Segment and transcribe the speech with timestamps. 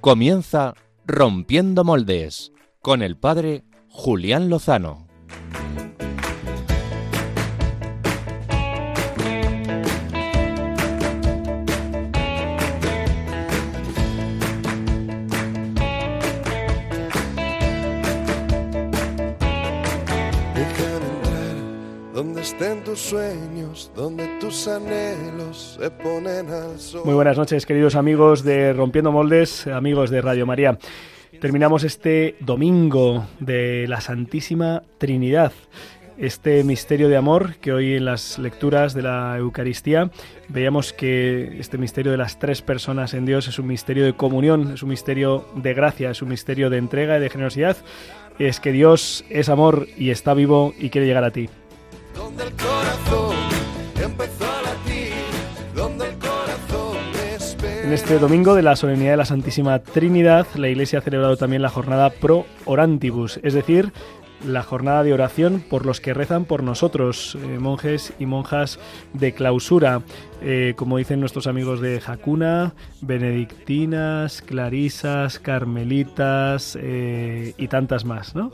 [0.00, 0.72] Comienza
[1.04, 5.06] Rompiendo Moldes con el padre Julián Lozano.
[22.14, 27.02] donde estén tus sueños, donde tus anhelos se ponen al sol.
[27.04, 30.76] Muy buenas noches, queridos amigos de Rompiendo Moldes, amigos de Radio María.
[31.40, 35.52] Terminamos este domingo de la Santísima Trinidad,
[36.18, 40.10] este misterio de amor que hoy en las lecturas de la Eucaristía
[40.48, 44.72] veíamos que este misterio de las tres personas en Dios es un misterio de comunión,
[44.74, 47.76] es un misterio de gracia, es un misterio de entrega y de generosidad.
[48.40, 51.48] Es que Dios es amor y está vivo y quiere llegar a ti.
[52.16, 53.29] Donde el corazón
[57.90, 61.60] En este domingo de la solemnidad de la Santísima Trinidad, la Iglesia ha celebrado también
[61.60, 63.92] la jornada Pro Orantibus, es decir,
[64.46, 68.78] la jornada de oración por los que rezan por nosotros, eh, monjes y monjas
[69.12, 70.02] de clausura,
[70.40, 78.52] eh, como dicen nuestros amigos de Jacuna, benedictinas, clarisas, carmelitas eh, y tantas más, ¿no?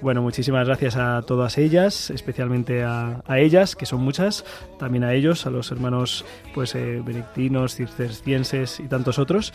[0.00, 4.44] Bueno, muchísimas gracias a todas ellas, especialmente a, ellas, que son muchas,
[4.78, 9.52] también a ellos, a los hermanos pues eh, benedictinos, cistercienses y tantos otros.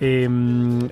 [0.00, 0.28] Eh,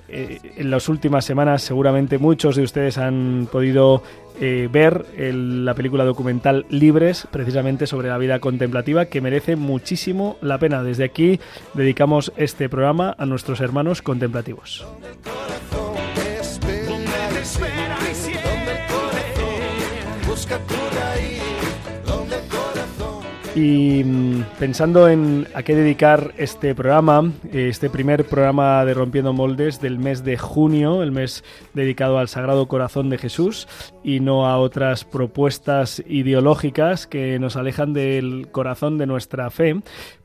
[0.07, 4.01] eh, en las últimas semanas seguramente muchos de ustedes han podido
[4.39, 10.57] eh, ver la película documental Libres, precisamente sobre la vida contemplativa, que merece muchísimo la
[10.57, 10.81] pena.
[10.81, 11.39] Desde aquí
[11.73, 14.87] dedicamos este programa a nuestros hermanos contemplativos.
[23.55, 29.31] Y mm, pensando en a qué dedicar este programa, eh, este primer programa de Rompiendo
[29.31, 31.43] Moldes del mes de junio, el mes
[31.75, 33.67] dedicado al Sagrado Corazón de Jesús
[34.03, 39.81] y no a otras propuestas ideológicas que nos alejan del corazón de nuestra fe,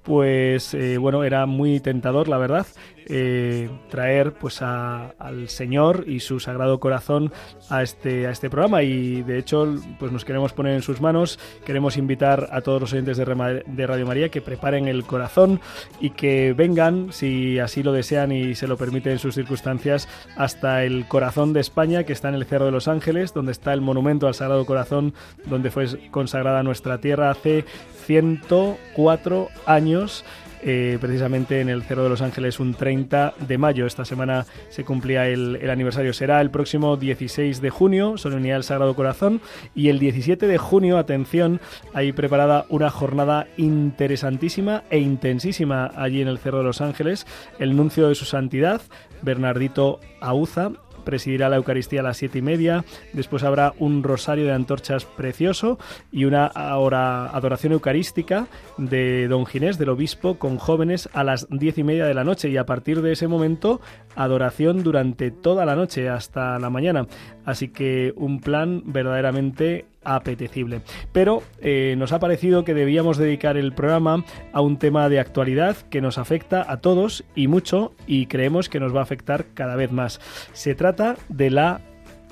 [0.09, 2.67] pues eh, bueno, era muy tentador, la verdad,
[3.11, 7.31] eh, traer pues a- al Señor y su Sagrado Corazón
[7.69, 8.83] a este, a este programa.
[8.83, 12.93] Y de hecho pues nos queremos poner en sus manos, queremos invitar a todos los
[12.95, 15.61] oyentes de, de Radio María que preparen el corazón
[16.01, 20.09] y que vengan, si así lo desean y se lo permiten sus circunstancias,
[20.39, 23.75] hasta el corazón de España que está en el Cerro de los Ángeles, donde está
[23.75, 25.13] el monumento al Sagrado Corazón,
[25.47, 27.67] donde fue consagrada nuestra tierra hace
[28.09, 30.25] 104 años.
[30.63, 33.87] eh, precisamente en el Cerro de los Ángeles un 30 de mayo.
[33.87, 36.13] Esta semana se cumplía el, el aniversario.
[36.13, 39.41] Será el próximo 16 de junio, solemnidad del Sagrado Corazón.
[39.77, 41.61] Y el 17 de junio, atención,
[41.95, 47.25] hay preparada una jornada interesantísima e intensísima allí en el Cerro de los Ángeles.
[47.61, 48.83] El nuncio de su santidad,
[49.23, 50.73] Bernardito Auza,
[51.09, 52.85] presidirá la Eucaristía a las siete y media.
[53.15, 55.79] Después habrá un rosario de antorchas precioso
[56.13, 58.47] y una adoración eucarística
[58.77, 62.51] de Don Ginés, del obispo, con jóvenes a las diez y media de la noche.
[62.51, 63.81] Y a partir de ese momento,
[64.17, 67.07] adoración durante toda la noche hasta la mañana.
[67.47, 69.87] Así que un plan verdaderamente
[70.17, 70.83] apetecible.
[71.13, 75.77] Pero eh, nos ha parecido que debíamos dedicar el programa a un tema de actualidad
[75.91, 79.77] que nos afecta a todos y mucho y creemos que nos va a afectar cada
[79.77, 80.21] vez más.
[80.53, 81.81] Se trata de la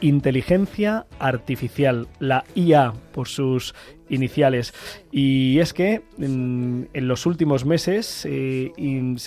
[0.00, 3.74] inteligencia artificial, la IA por sus
[4.08, 4.74] iniciales.
[5.10, 8.72] Y es que en, en los últimos meses eh,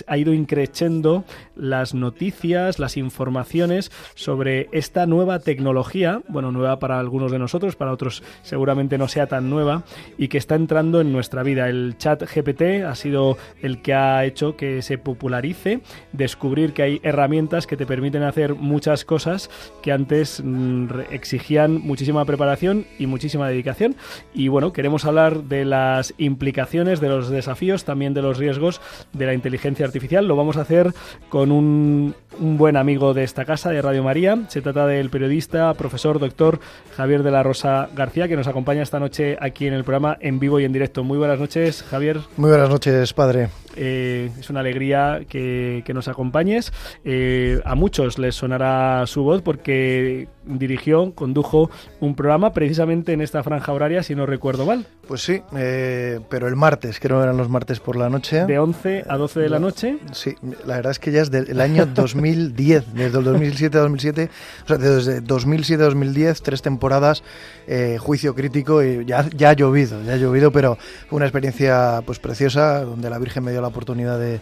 [0.06, 1.24] ha ido increciendo
[1.56, 7.92] las noticias, las informaciones sobre esta nueva tecnología, bueno, nueva para algunos de nosotros, para
[7.92, 9.84] otros seguramente no sea tan nueva,
[10.18, 11.68] y que está entrando en nuestra vida.
[11.68, 15.80] El chat GPT ha sido el que ha hecho que se popularice,
[16.12, 19.50] descubrir que hay herramientas que te permiten hacer muchas cosas
[19.82, 23.96] que antes mm, exigían muchísima preparación y muchísima dedicación.
[24.34, 28.80] Y bueno, queremos hablar de las implicaciones, de los desafíos, también de los riesgos
[29.12, 30.26] de la inteligencia artificial.
[30.26, 30.92] Lo vamos a hacer
[31.28, 34.38] con un, un buen amigo de esta casa, de Radio María.
[34.48, 36.60] Se trata del periodista, profesor, doctor
[36.96, 40.38] Javier de la Rosa García, que nos acompaña esta noche aquí en el programa en
[40.38, 41.04] vivo y en directo.
[41.04, 42.20] Muy buenas noches, Javier.
[42.36, 43.48] Muy buenas noches, padre.
[43.76, 46.72] Eh, es una alegría que, que nos acompañes.
[47.04, 50.28] Eh, a muchos les sonará su voz porque
[50.58, 51.70] dirigió, condujo
[52.00, 56.48] un programa precisamente en esta franja horaria, si no recuerdo mal, Pues sí, eh, pero
[56.48, 58.44] el martes, creo que eran los martes por la noche.
[58.46, 59.98] de 11 a 12 de la noche.
[60.12, 60.34] Sí,
[60.66, 64.30] la verdad es que ya es del año 2010, desde el 2007 a 2007,
[64.64, 67.22] o sea, desde 2007 a 2010, tres temporadas,
[67.66, 70.76] eh, juicio crítico y ya, ya ha llovido, ya ha llovido, pero
[71.08, 74.40] fue una experiencia pues preciosa donde la Virgen me dio la oportunidad de,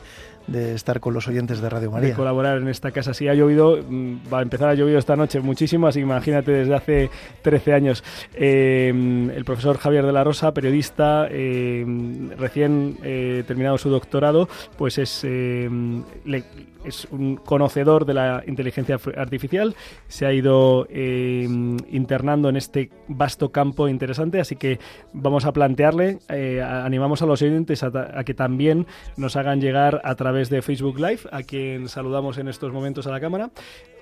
[0.49, 2.15] de estar con los oyentes de Radio de María.
[2.15, 3.15] colaborar en esta casa.
[3.15, 6.51] Sí, ha llovido, mm, va a empezar a llover esta noche muchísimo, así que imagínate
[6.53, 7.11] desde hace
[7.43, 8.03] 13 años.
[8.35, 8.89] Eh,
[9.37, 11.85] el profesor Javier de la Rosa, periodista, eh,
[12.39, 16.45] recién eh, terminado su doctorado, pues es, le-
[16.89, 19.75] es un conocedor de la inteligencia artificial,
[20.09, 21.47] se ha ido eh,
[21.91, 24.79] internando en este vasto campo interesante, así que
[25.13, 28.87] vamos a plantearle, eh, animamos a los oyentes a que también
[29.17, 33.11] nos hagan llegar a través de Facebook Live, a quien saludamos en estos momentos a
[33.11, 33.51] la cámara,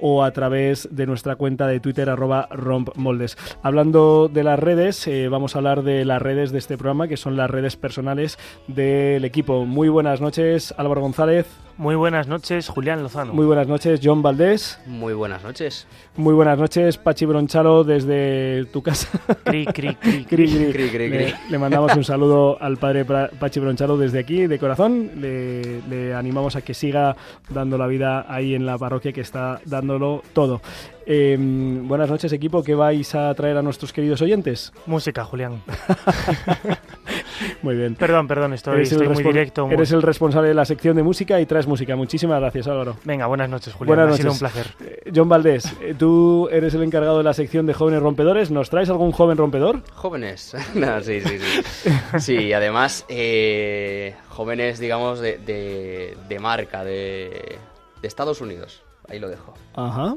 [0.00, 3.36] o a través de nuestra cuenta de Twitter, arroba rompmoldes.
[3.62, 7.16] Hablando de las redes, eh, vamos a hablar de las redes de este programa, que
[7.16, 9.64] son las redes personales del equipo.
[9.64, 11.46] Muy buenas noches, Álvaro González.
[11.78, 13.32] Muy buenas noches, Julián Lozano.
[13.32, 14.78] Muy buenas noches, John Valdés.
[14.84, 15.86] Muy buenas noches.
[16.14, 19.08] Muy buenas noches, Pachi Bronchalo, desde tu casa.
[19.44, 20.72] Cri, cri, cri, Cri, cri.
[20.72, 21.34] Cri, cri, Le, cri.
[21.48, 25.10] le mandamos un saludo al padre Pachi Bronchalo desde aquí, de corazón.
[25.16, 27.16] Le, le animamos a que siga
[27.48, 30.60] dando la vida ahí en la parroquia, que está dándolo todo.
[31.08, 32.64] Eh, buenas noches, equipo.
[32.64, 34.72] ¿Qué vais a traer a nuestros queridos oyentes?
[34.86, 35.62] Música, Julián.
[37.62, 37.94] Muy bien.
[37.94, 39.66] Perdón, perdón, estoy, muy directo.
[39.66, 41.94] muy- Eres el responsable de la sección de música y traes música.
[41.94, 42.96] Muchísimas gracias, Álvaro.
[43.04, 43.96] Venga, buenas noches, Julián.
[43.96, 44.72] Buenas ha sido un noches.
[44.74, 44.88] placer.
[45.06, 48.50] Eh, John Valdés, eh, tú eres el encargado de la sección de jóvenes rompedores.
[48.50, 49.82] ¿Nos traes algún joven rompedor?
[49.94, 50.56] Jóvenes.
[50.74, 51.90] No, sí, sí, sí.
[52.18, 57.58] Sí, además, eh, jóvenes, digamos, de, de, de marca, de,
[58.02, 58.82] de Estados Unidos.
[59.08, 59.54] Ahí lo dejo.
[59.74, 60.16] Ajá.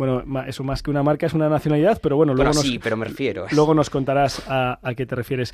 [0.00, 2.78] Bueno, eso más que una marca es una nacionalidad, pero bueno, luego, Bueno, nos, sí,
[2.78, 3.46] pero me refiero.
[3.52, 5.52] luego nos contarás a, a qué te refieres.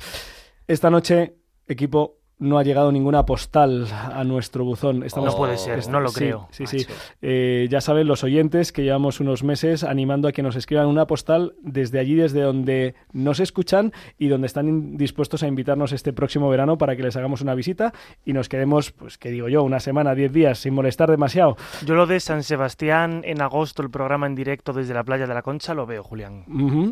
[0.67, 1.35] Esta noche,
[1.67, 5.03] equipo, no ha llegado ninguna postal a nuestro buzón.
[5.03, 6.47] Estamos- No puede ser, no lo creo.
[6.51, 6.85] Sí, sí.
[7.21, 11.07] Eh, ya saben los oyentes que llevamos unos meses animando a que nos escriban una
[11.07, 16.47] postal desde allí, desde donde nos escuchan y donde están dispuestos a invitarnos este próximo
[16.49, 17.91] verano para que les hagamos una visita
[18.23, 21.57] y nos quedemos, pues, que digo yo, una semana, diez días, sin molestar demasiado.
[21.85, 25.33] Yo lo de San Sebastián en agosto, el programa en directo desde la playa de
[25.33, 26.43] la Concha, lo veo, Julián.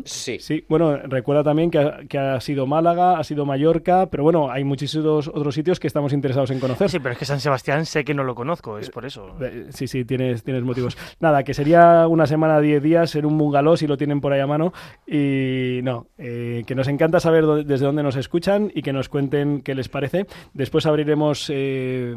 [0.04, 0.38] Sí.
[0.40, 4.50] Sí, bueno, recuerda también que ha, que ha sido Málaga, ha sido Mallorca, pero bueno,
[4.50, 6.90] hay muchísimos otros sitios que estamos interesados en conocer.
[6.90, 9.36] Sí, pero es que San Sebastián sé que no lo conozco, es por eso.
[9.40, 10.96] Eh, Sí, sí, tienes, tienes motivos.
[11.20, 14.40] Nada, que sería una semana, 10 días en un bungalow si lo tienen por ahí
[14.40, 14.72] a mano.
[15.06, 19.62] Y no, eh, que nos encanta saber desde dónde nos escuchan y que nos cuenten
[19.62, 20.26] qué les parece.
[20.54, 22.14] Después abriremos eh,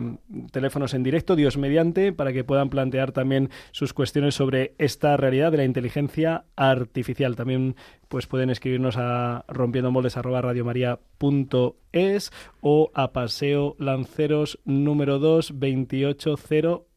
[0.52, 5.52] teléfonos en directo, Dios mediante, para que puedan plantear también sus cuestiones sobre esta realidad
[5.52, 7.36] de la inteligencia artificial.
[7.36, 7.76] También
[8.10, 15.58] pues pueden escribirnos a rompiendomoldes@radiomaria.es o a Paseo Lanceros número 2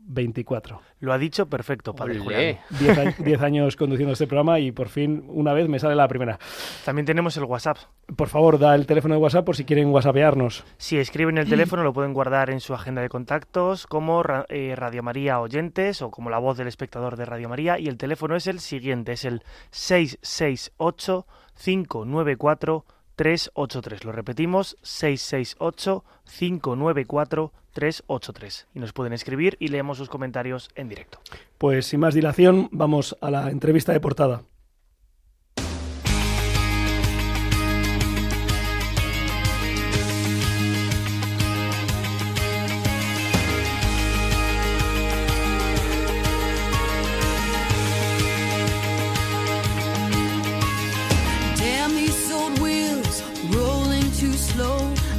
[0.08, 0.81] 28024.
[1.00, 2.19] Lo ha dicho perfecto, padre.
[2.19, 2.58] Julián.
[2.70, 6.38] Diez, diez años conduciendo este programa y por fin una vez me sale la primera.
[6.84, 7.78] También tenemos el WhatsApp.
[8.16, 10.64] Por favor, da el teléfono de WhatsApp por si quieren whatsappearnos.
[10.76, 15.02] Si escriben el teléfono lo pueden guardar en su agenda de contactos como eh, Radio
[15.02, 18.46] María Oyentes o como la voz del espectador de Radio María y el teléfono es
[18.46, 22.84] el siguiente, es el 668 594
[23.17, 24.05] 383.
[24.05, 28.69] Lo repetimos, 668 594 383.
[28.75, 31.19] Y nos pueden escribir y leemos sus comentarios en directo.
[31.59, 34.42] Pues sin más dilación, vamos a la entrevista de portada.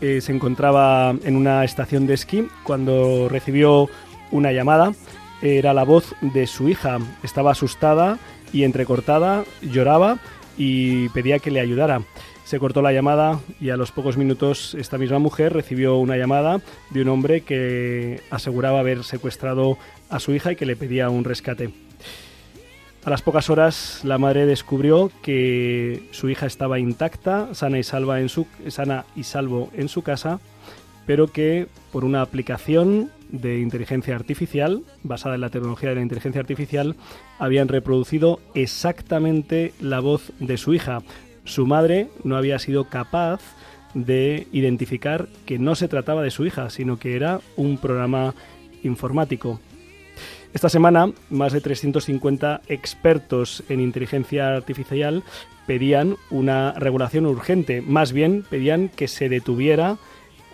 [0.00, 3.88] eh, se encontraba en una estación de esquí cuando recibió
[4.30, 4.92] una llamada.
[5.42, 6.98] Era la voz de su hija.
[7.22, 8.18] Estaba asustada
[8.52, 10.18] y entrecortada, lloraba
[10.56, 12.02] y pedía que le ayudara.
[12.44, 16.60] Se cortó la llamada y a los pocos minutos esta misma mujer recibió una llamada
[16.90, 19.78] de un hombre que aseguraba haber secuestrado
[20.10, 21.85] a su hija y que le pedía un rescate.
[23.06, 28.20] A las pocas horas la madre descubrió que su hija estaba intacta, sana y salva
[28.20, 30.40] en su sana y salvo en su casa,
[31.06, 36.40] pero que por una aplicación de inteligencia artificial basada en la tecnología de la inteligencia
[36.40, 36.96] artificial
[37.38, 40.98] habían reproducido exactamente la voz de su hija.
[41.44, 43.40] Su madre no había sido capaz
[43.94, 48.34] de identificar que no se trataba de su hija, sino que era un programa
[48.82, 49.60] informático.
[50.56, 55.22] Esta semana, más de 350 expertos en inteligencia artificial
[55.66, 57.82] pedían una regulación urgente.
[57.82, 59.98] Más bien, pedían que se detuviera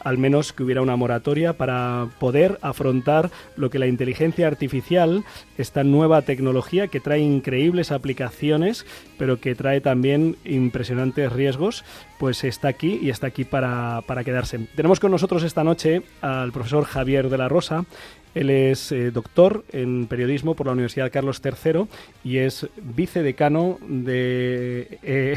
[0.03, 5.25] al menos que hubiera una moratoria para poder afrontar lo que la inteligencia artificial,
[5.57, 8.85] esta nueva tecnología que trae increíbles aplicaciones,
[9.19, 11.85] pero que trae también impresionantes riesgos,
[12.23, 14.57] pues está aquí y está aquí para, para quedarse.
[14.77, 17.85] Tenemos con nosotros esta noche al profesor Javier de la Rosa.
[18.33, 21.89] Él es eh, doctor en periodismo por la Universidad Carlos III
[22.23, 25.01] y es vicedecano de...
[25.03, 25.37] eh,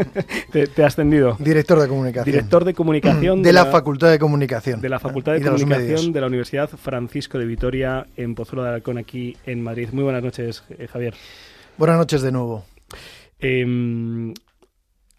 [0.52, 1.36] te, te ha ascendido.
[1.38, 2.24] Director de comunicación.
[2.24, 4.80] Director de comunicación de, la, Facultad de Comunicación.
[4.80, 8.96] de la Facultad de Comunicación de la Universidad Francisco de Vitoria en Pozuelo de Alarcón,
[8.96, 9.90] aquí en Madrid.
[9.92, 11.12] Muy buenas noches, eh, Javier.
[11.76, 12.64] Buenas noches de nuevo.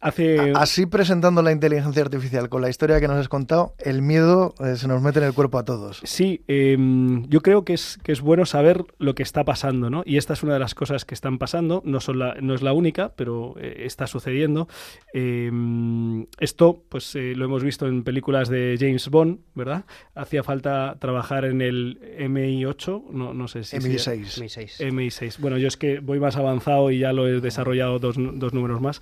[0.04, 0.52] Hace...
[0.56, 4.76] Así presentando la inteligencia artificial con la historia que nos has contado, el miedo eh,
[4.76, 6.02] se nos mete en el cuerpo a todos.
[6.04, 10.04] Sí, em, yo creo que es, que es bueno saber lo que está pasando, ¿no?
[10.06, 12.62] Y esta es una de las cosas que están pasando, no, son la- no es
[12.62, 14.68] la única, pero eh, está sucediendo.
[15.14, 19.86] Em, esto, pues eh, lo hemos visto en películas de James Bond, ¿verdad?
[20.16, 23.80] Hacía falta trabajar en el MI8, no, no sé si...
[23.80, 24.42] si- MI6.
[24.42, 24.80] Mi seis.
[24.82, 25.38] MI6.
[25.40, 28.82] Bueno, yo es que voy más avanzado y ya lo he desarrollado dos, dos números
[28.82, 29.02] más.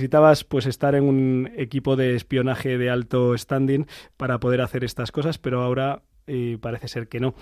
[0.00, 3.84] Necesitabas pues estar en un equipo de espionaje de alto standing
[4.16, 6.04] para poder hacer estas cosas, pero ahora
[6.60, 7.34] parece ser que no.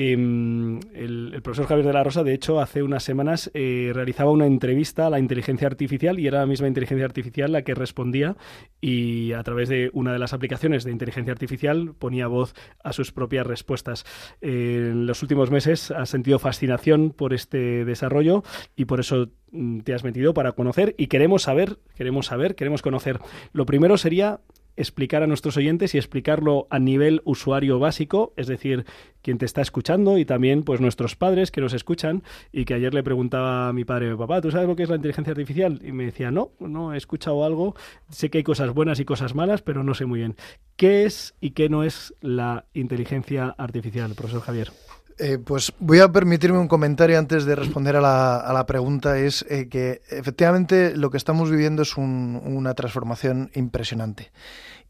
[0.00, 4.46] Em, el, profesor Javier de la Rosa, de hecho, hace unas semanas eh, realizaba una
[4.46, 8.36] entrevista a la inteligencia artificial y era la misma inteligencia artificial la que respondía
[8.80, 12.54] y a través de una de las aplicaciones de inteligencia artificial ponía voz
[12.84, 14.04] a sus propias respuestas.
[14.40, 18.44] En los últimos meses has sentido fascinación por este desarrollo
[18.76, 22.82] y por eso mm, te has metido para conocer y queremos saber, queremos saber, queremos
[22.82, 23.18] conocer.
[23.52, 24.38] Lo primero sería
[24.78, 28.86] explicar a nuestros oyentes y explicarlo a nivel usuario básico, es decir,
[29.28, 32.94] quien te está escuchando y también pues nuestros padres que nos escuchan y que ayer
[32.94, 35.82] le preguntaba a mi padre, papá, ¿tú sabes lo que es la inteligencia artificial?
[35.84, 37.76] Y me decía, no, no, he escuchado algo,
[38.08, 40.34] sé que hay cosas buenas y cosas malas, pero no sé muy bien.
[40.76, 44.72] ¿Qué es y qué no es la inteligencia artificial, profesor Javier?
[45.20, 49.18] Eh, pues voy a permitirme un comentario antes de responder a la, a la pregunta.
[49.18, 54.30] Es eh, que efectivamente lo que estamos viviendo es un- una transformación impresionante.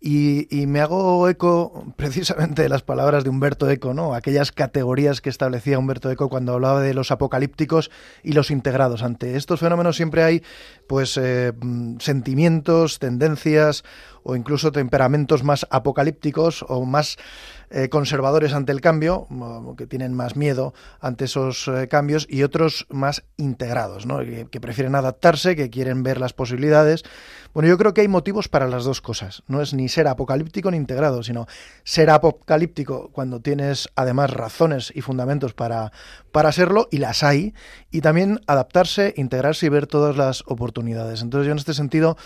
[0.00, 4.14] Y, me hago eco precisamente de las palabras de Humberto Eco, ¿no?
[4.14, 7.90] Aquellas categorías que establecía Humberto Eco cuando hablaba de los apocalípticos
[8.22, 9.02] y los integrados.
[9.02, 10.42] Ante estos fenómenos siempre hay,
[10.86, 11.52] pues, eh,
[11.98, 13.82] sentimientos, tendencias
[14.22, 17.16] o incluso temperamentos más apocalípticos o más
[17.70, 22.42] eh, conservadores ante el cambio, o que tienen más miedo ante esos eh, cambios, y
[22.42, 24.18] otros más integrados, ¿no?
[24.18, 27.04] que, que prefieren adaptarse, que quieren ver las posibilidades.
[27.54, 29.42] Bueno, yo creo que hay motivos para las dos cosas.
[29.48, 31.46] No es ni ser apocalíptico ni integrado, sino
[31.82, 35.92] ser apocalíptico cuando tienes además razones y fundamentos para,
[36.32, 37.54] para serlo, y las hay,
[37.90, 41.22] y también adaptarse, integrarse y ver todas las oportunidades.
[41.22, 42.16] Entonces yo en este sentido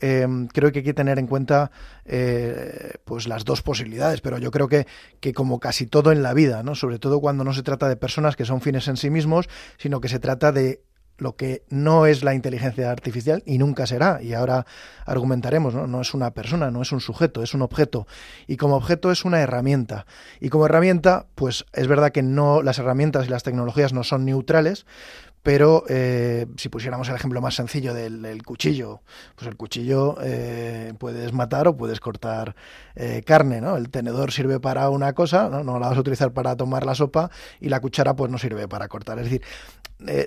[0.00, 1.70] eh, creo que hay que tener en cuenta
[2.04, 4.86] eh, pues las dos posibilidades, pero yo creo que,
[5.20, 6.74] que como casi todo en la vida, ¿no?
[6.74, 9.48] sobre todo cuando no se trata de personas que son fines en sí mismos,
[9.78, 10.82] sino que se trata de
[11.18, 14.66] lo que no es la inteligencia artificial y nunca será, y ahora
[15.04, 15.86] argumentaremos, ¿no?
[15.86, 18.06] no es una persona, no es un sujeto, es un objeto,
[18.46, 20.06] y como objeto es una herramienta,
[20.40, 24.24] y como herramienta, pues es verdad que no las herramientas y las tecnologías no son
[24.24, 24.86] neutrales,
[25.46, 29.02] pero eh, si pusiéramos el ejemplo más sencillo del, cuchillo,
[29.36, 32.56] pues el cuchillo eh, puedes matar o puedes cortar
[32.96, 33.76] eh, carne, ¿no?
[33.76, 35.62] El tenedor sirve para una cosa, ¿no?
[35.62, 38.66] no la vas a utilizar para tomar la sopa y la cuchara pues no sirve
[38.66, 39.20] para cortar.
[39.20, 39.42] Es decir,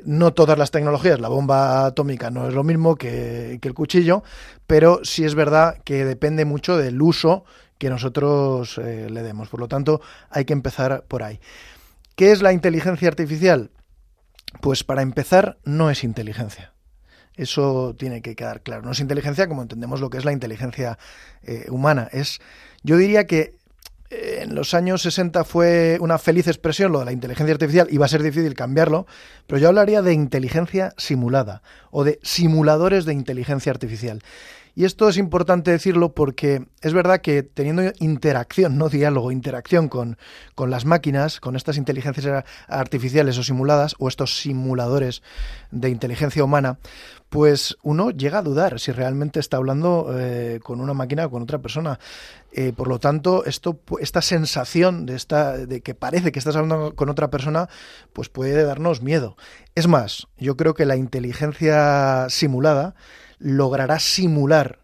[0.06, 4.24] no todas las tecnologías, la bomba atómica no es lo mismo que, el cuchillo,
[4.68, 7.44] pero sí es verdad que depende mucho del uso
[7.78, 9.50] que nosotros le demos.
[9.50, 10.00] Por lo tanto,
[10.30, 11.42] hay que empezar por ahí.
[12.16, 13.70] ¿Qué es la inteligencia artificial?
[14.62, 16.74] Pues para empezar, no es inteligencia.
[17.36, 18.82] Eso tiene que quedar claro.
[18.82, 20.98] No es inteligencia como entendemos lo que es la inteligencia
[21.44, 22.10] eh, humana.
[22.12, 22.42] Es,
[22.84, 23.60] yo diría que
[24.10, 27.98] eh, en los años 60 fue una feliz expresión lo de la inteligencia artificial y
[27.98, 29.06] va a ser difícil cambiarlo,
[29.48, 34.22] pero yo hablaría de inteligencia simulada o de simuladores de inteligencia artificial.
[34.80, 40.18] Y esto es importante decirlo porque es verdad que teniendo interacción, no diálogo, interacción con,
[40.56, 45.22] con las máquinas, con estas inteligencias artificiales o simuladas, o estos simuladores
[45.72, 46.80] de inteligencia humana,
[47.28, 51.44] pues uno llega a dudar si realmente está hablando eh, con una máquina o con
[51.44, 52.00] otra persona.
[52.54, 56.96] Eh, por lo tanto, esto, esta sensación de, esta, de que parece que estás hablando
[56.96, 57.68] con otra persona,
[58.14, 59.36] pues puede darnos miedo.
[59.76, 62.96] Es más, yo creo que la inteligencia simulada
[63.40, 64.80] logrará simular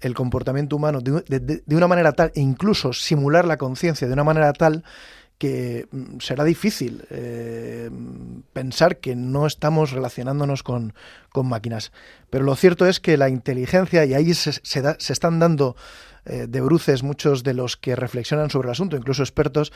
[0.00, 4.24] el comportamiento humano de, de, una manera tal, e incluso simular la conciencia de una
[4.24, 4.84] manera tal,
[5.38, 7.90] que mm, será difícil eh,
[8.52, 10.94] pensar que no estamos relacionándonos con,
[11.30, 11.92] con máquinas.
[12.30, 15.76] Pero lo cierto es que la inteligencia, y ahí se, se da- se están dando
[16.28, 19.72] eh, de bruces muchos de los que reflexionan sobre el asunto, incluso expertos,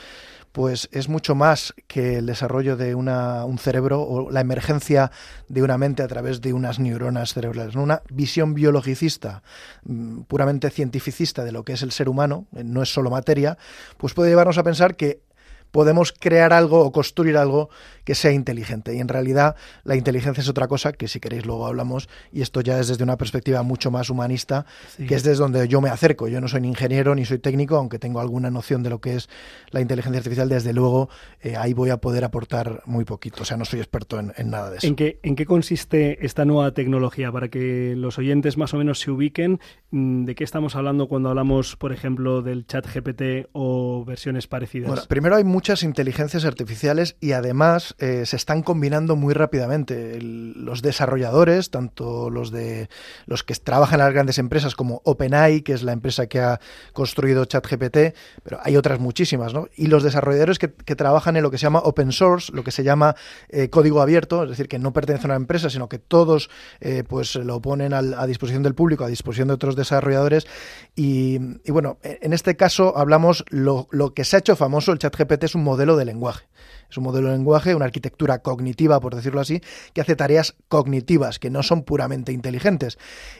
[0.51, 5.11] pues es mucho más que el desarrollo de una, un cerebro o la emergencia
[5.49, 7.75] de una mente a través de unas neuronas cerebrales.
[7.75, 9.41] Una visión biologicista,
[9.83, 13.57] mm, puramente cientificista de lo que es el ser humano, eh, no es solo materia,
[13.97, 15.21] pues puede llevarnos a pensar que
[15.73, 17.69] podemos crear algo o construir algo
[18.03, 18.93] que sea inteligente.
[18.95, 22.61] Y en realidad la inteligencia es otra cosa que si queréis luego hablamos y esto
[22.61, 25.07] ya es desde una perspectiva mucho más humanista, Sí.
[25.07, 26.27] que es desde donde yo me acerco.
[26.27, 29.15] Yo no soy ni ingeniero ni soy técnico, aunque tengo alguna noción de lo que
[29.15, 29.29] es
[29.71, 31.09] la inteligencia artificial, desde luego
[31.41, 33.41] eh, ahí voy a poder aportar muy poquito.
[33.41, 34.85] O sea, no soy experto en, en nada de eso.
[34.85, 37.31] ¿En qué, ¿En qué consiste esta nueva tecnología?
[37.31, 41.29] Para que los oyentes más o menos se ubiquen, mm, ¿de qué estamos hablando cuando
[41.29, 44.89] hablamos, por ejemplo, del chat GPT o versiones parecidas?
[44.89, 50.19] Bueno, primero hay muchas inteligencias artificiales y además eh, se están combinando muy rápidamente.
[50.21, 52.89] Los desarrolladores, tanto los de
[53.27, 56.59] los que trabajan en las grandes empresas como OpenAI, que es la empresa que ha
[56.91, 59.69] construido ChatGPT, pero hay otras muchísimas, ¿no?
[59.77, 62.71] Y los desarrolladores que, que trabajan en lo que se llama open source, lo que
[62.71, 63.15] se llama
[63.47, 66.49] eh, código abierto, es decir, que no pertenece a una empresa, sino que todos
[66.81, 70.45] eh, pues lo ponen al- a disposición del público, a disposición de otros desarrolladores.
[70.93, 74.99] Y, y bueno, en este caso hablamos lo, lo que se ha hecho famoso, el
[74.99, 76.45] ChatGPT es un modelo de lenguaje.
[76.89, 79.61] Es un modelo de lenguaje, una arquitectura cognitiva, por decirlo así,
[79.93, 82.99] que hace tareas cognitivas, que no son puramente inteligentes.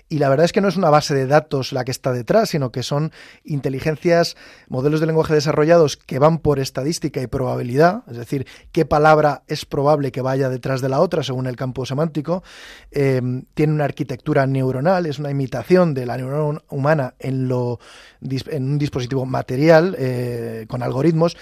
[0.09, 2.49] Y la verdad es que no es una base de datos la que está detrás,
[2.49, 3.11] sino que son
[3.43, 4.35] inteligencias,
[4.69, 9.65] modelos de lenguaje desarrollados que van por estadística y probabilidad, es decir, qué palabra es
[9.65, 12.41] probable que vaya detrás de la otra según el campo semántico.
[12.89, 13.21] Eh,
[13.53, 17.79] tiene una arquitectura neuronal, es una imitación de la neurona humana en, lo,
[18.21, 21.37] en un dispositivo material eh, con algoritmos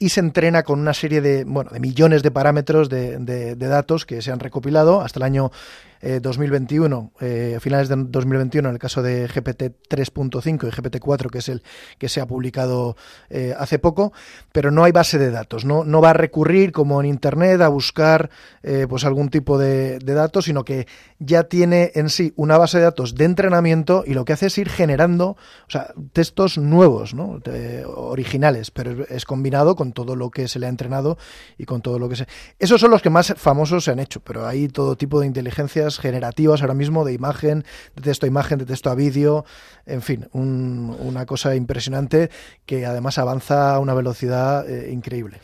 [0.00, 3.66] y se entrena con una serie de, bueno, de millones de parámetros de, de- de
[3.68, 5.52] datos que se han recopilado hasta el año
[6.00, 10.98] eh, 2021, eh, a finales de 2021, en el caso de GPT 3.5 y GPT
[10.98, 11.62] 4, que es el
[11.98, 12.96] que se ha publicado
[13.28, 14.12] eh, hace poco,
[14.52, 18.30] pero no hay base de datos, no, va a recurrir como en Internet a buscar
[18.62, 20.86] eh, pues algún tipo de, datos, sino que
[21.18, 24.58] ya tiene en sí una base de datos de entrenamiento y lo que hace es
[24.58, 27.14] ir generando o sea, textos nuevos.
[27.44, 31.18] De- originales, pero es combinado con todo lo que se le ha entrenado
[31.58, 32.26] y con todo lo que se...
[32.58, 35.89] Esos son los que más famosos se han hecho, pero hay todo tipo de inteligencias
[35.98, 37.64] generativas ahora mismo, de imagen,
[37.96, 39.44] de texto a imagen, de texto a vídeo,
[39.86, 42.30] en fin, un- una cosa impresionante
[42.66, 45.38] que además avanza a una velocidad eh, increíble.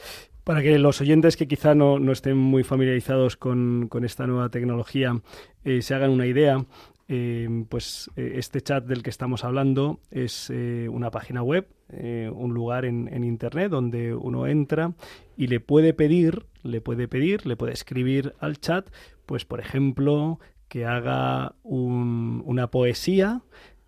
[0.44, 5.20] Para que los oyentes que quizá no, no estén muy familiarizados con, esta nueva tecnología
[5.64, 6.64] eh, se hagan una idea,
[7.08, 10.50] eh, pues este chat del que estamos hablando es
[10.88, 14.92] una página web, un lugar en, en Internet donde uno entra
[15.36, 18.88] y le puede pedir, le puede pedir, le puede escribir al chat,
[19.26, 23.42] pues por ejemplo, que haga un- una poesía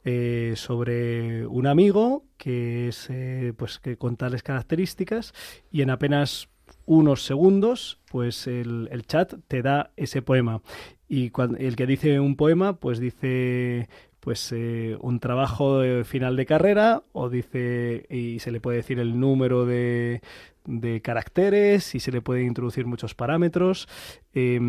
[0.04, 5.34] eh, sobre un amigo que es eh, pues que con tales características
[5.72, 6.48] y en apenas
[6.86, 10.62] unos segundos pues el, el chat te da ese poema.
[11.08, 13.88] Y cuando, el que dice un poema pues dice
[14.28, 18.98] pues eh, un trabajo de final de carrera o dice y se le puede decir
[18.98, 20.20] el número de,
[20.66, 23.88] de caracteres y se le pueden introducir muchos parámetros
[24.34, 24.60] Eh,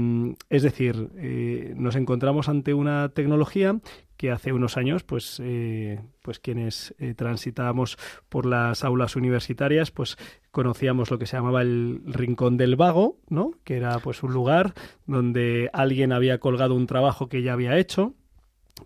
[0.49, 3.81] es decir eh, nos encontramos ante una tecnología
[4.15, 7.97] que hace unos años, pues, eh, pues quienes transitábamos
[8.29, 10.17] por las aulas universitarias, pues
[10.51, 13.51] conocíamos lo que se llamaba el rincón del vago, ¿no?
[13.63, 14.73] Que era pues un lugar
[15.05, 18.13] donde alguien había colgado un trabajo que ya había hecho.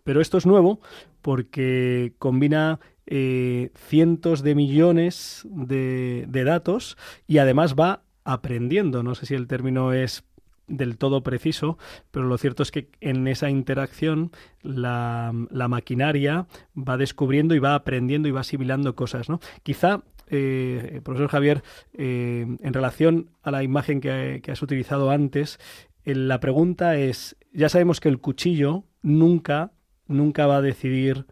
[0.03, 0.79] Pero esto es nuevo
[1.21, 9.03] porque combina eh, cientos de millones de, de datos y además va aprendiendo.
[9.03, 10.23] No sé si el término es
[10.67, 11.77] del todo preciso,
[12.11, 18.27] pero lo cierto es que en esa interacción la, maquinaria va descubriendo y va aprendiendo
[18.27, 19.39] y va asimilando cosas, ¿no?
[19.63, 25.59] Quizá, eh, profesor Javier, eh, en relación a la imagen que, que has utilizado antes,
[26.05, 29.71] eh, la pregunta es, ya sabemos que el cuchillo nunca,
[30.07, 31.25] nunca va a decidir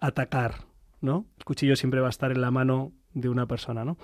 [0.00, 0.66] atacar,
[1.00, 1.26] ¿no?
[1.38, 3.98] El cuchillo siempre va a estar en la mano de una persona, ¿no?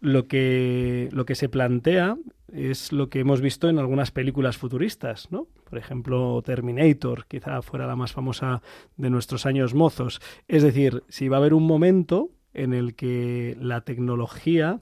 [0.00, 2.16] Lo que, lo que se plantea
[2.52, 5.46] es lo que hemos visto en algunas películas futuristas, ¿no?
[5.68, 8.62] Por ejemplo, Terminator, quizá fuera la más famosa
[8.96, 10.20] de nuestros años mozos.
[10.48, 14.80] Es decir, si va a haber un momento en el que la tecnología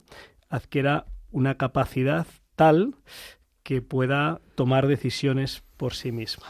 [0.49, 2.25] adquiera una capacidad
[2.55, 2.95] tal
[3.63, 6.47] que pueda tomar decisiones por sí misma.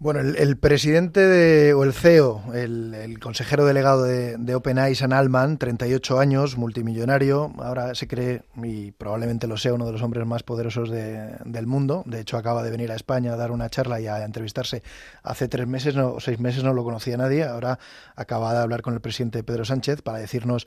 [0.00, 5.56] Bueno, el, presidente de, o el CEO, el, consejero delegado de, de OpenAI, Sam Altman,
[5.56, 10.42] 38 años, multimillonario, ahora se cree, y probablemente lo sea, uno de los hombres más
[10.42, 12.02] poderosos de- del mundo.
[12.06, 14.82] De hecho, acaba de venir a España a dar una charla y a entrevistarse.
[15.22, 17.44] Hace tres meses no, o seis meses no lo conocía nadie.
[17.44, 17.78] Ahora
[18.14, 20.66] acaba de hablar con el presidente Pedro Sánchez para decirnos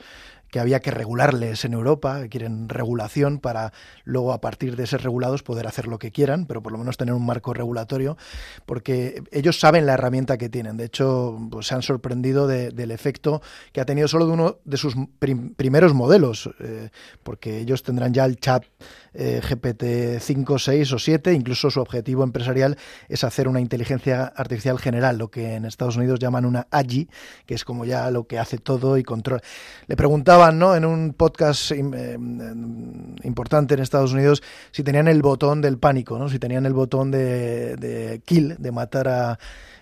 [0.52, 5.02] que había que regularles en Europa, que quieren regulación para luego a partir de ser
[5.04, 8.18] regulados poder hacer lo que quieran, pero por lo menos tener un marco regulatorio,
[8.66, 10.78] porque ellos saben la herramienta que tienen.
[10.78, 14.58] De hecho, pues, se han sorprendido de- del efecto que ha tenido solo de uno
[14.66, 16.90] de sus prim- primeros modelos, eh,
[17.24, 18.64] porque ellos tendrán ya el chat
[19.14, 22.78] eh, GPT 5, 6 o 7, incluso su objetivo empresarial
[23.10, 27.10] es hacer una inteligencia artificial general, lo que en Estados Unidos llaman una AGI,
[27.46, 29.42] que es como ya lo que hace todo y controla.
[29.88, 30.76] Le preguntaban, ¿no?
[30.76, 36.18] En un podcast eh, em, importante en Estados Unidos si tenían el botón del pánico,
[36.18, 36.30] ¿no?
[36.30, 39.40] Si tenían el botón de, de kill, de matar a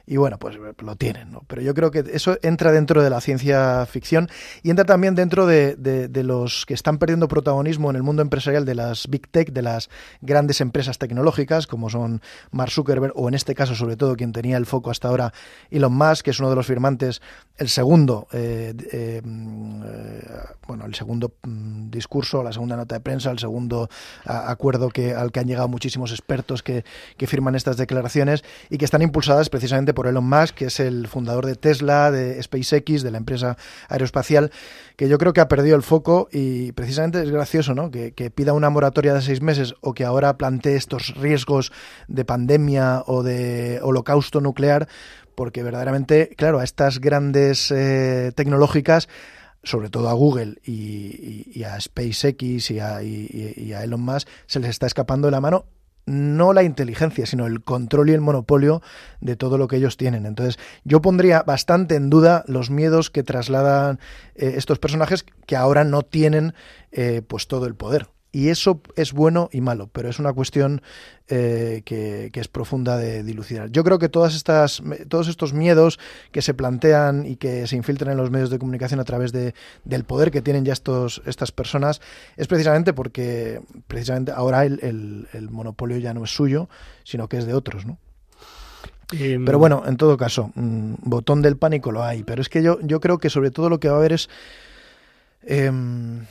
[0.07, 1.43] y bueno, pues lo tienen, ¿no?
[1.47, 4.29] Pero yo creo que eso entra dentro de la ciencia ficción
[4.61, 8.65] y entra también dentro de, de- los que están perdiendo protagonismo en el mundo empresarial
[8.65, 9.89] de las big tech, de las
[10.21, 14.57] grandes empresas tecnológicas, como son Mark Zuckerberg, o en este caso, sobre todo, quien tenía
[14.57, 15.33] el foco hasta ahora,
[15.69, 17.21] Elon Musk, que es uno de los firmantes,
[17.57, 20.27] el segundo, eh, eh, mm, eh,
[20.67, 23.89] bueno, el segundo mm, discurso, la segunda nota de prensa, el segundo
[24.25, 26.83] acuerdo que, al que han llegado muchísimos expertos que,
[27.17, 31.07] que firman estas declaraciones y que están impulsadas precisamente por Elon Musk, que es el
[31.07, 33.57] fundador de Tesla, de SpaceX, de la empresa
[33.89, 34.51] aeroespacial,
[34.95, 37.89] que yo creo que ha perdido el foco y precisamente es gracioso, ¿no?
[37.89, 41.71] Que, pida una moratoria de seis meses o que ahora plantee estos riesgos
[42.07, 44.87] de pandemia o de holocausto nuclear,
[45.33, 49.09] porque verdaderamente, claro, a estas grandes eh, tecnológicas
[49.63, 54.69] sobre todo a Google y, a SpaceX y a, y a Elon Musk, se les
[54.69, 55.65] está escapando de la mano
[56.05, 58.81] no la inteligencia, sino el control y el monopolio
[59.21, 60.25] de todo lo que ellos tienen.
[60.25, 63.99] Entonces, yo pondría bastante en duda los miedos que trasladan
[64.35, 66.53] eh, estos personajes que ahora no tienen
[66.91, 68.07] eh, pues todo el poder.
[68.35, 70.81] Y eso es bueno y malo, pero es una cuestión
[71.29, 73.69] eh, que, que es profunda de dilucidar.
[73.69, 75.99] Yo creo que todas estas, todos estos miedos
[76.33, 79.53] que se plantean y que se infiltran en los medios de comunicación a través de,
[79.85, 82.01] del poder que tienen ya estos, estas personas
[82.35, 86.67] es precisamente porque precisamente ahora el, el- el monopolio ya no es suyo,
[87.05, 87.97] sino que es de otros, ¿no?
[89.13, 92.23] Em, Pero bueno, en todo caso, mm, botón del pánico lo hay.
[92.23, 94.27] Pero es que yo, yo creo que sobre todo lo que va a haber es
[95.47, 96.25] em,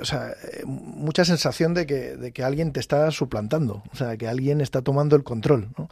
[0.00, 4.28] o sea, mucha sensación de que, de que alguien te está suplantando, o sea, que
[4.28, 5.88] alguien está tomando el control, ¿no?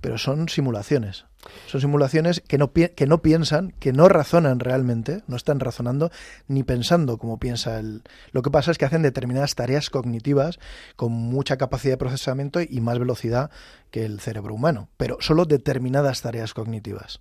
[0.00, 1.24] Pero son simulaciones.
[1.66, 6.10] Son simulaciones que no, que no piensan, que no razonan realmente, no están razonando
[6.46, 8.02] ni pensando como piensa el...
[8.32, 10.58] Lo que pasa es que hacen determinadas tareas cognitivas
[10.96, 13.50] con mucha capacidad de procesamiento y más velocidad
[13.90, 17.20] que el cerebro humano, pero solo determinadas tareas cognitivas.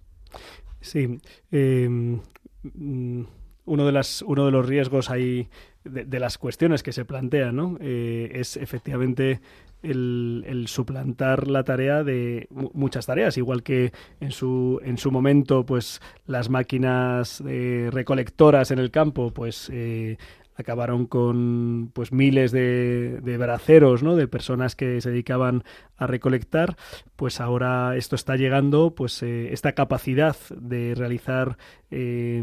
[0.81, 1.21] Sí.
[1.51, 3.23] eh, mm,
[3.65, 5.49] uno, de las, uno de los riesgos ahí,
[5.83, 7.77] de, las cuestiones que se plantean, ¿no?
[7.81, 9.41] Eh, es efectivamente
[9.81, 13.91] el, suplantar la tarea de mu- muchas tareas, igual que
[14.21, 20.17] en su, en su momento, pues las máquinas eh, recolectoras en el campo, pues eh,
[20.55, 24.15] acabaron con pues miles de, de braceros, ¿no?
[24.15, 25.63] De personas que se dedicaban
[25.97, 26.77] a recolectar,
[27.15, 31.57] pues ahora esto está llegando, pues eh, esta capacidad de realizar
[31.91, 32.41] eh,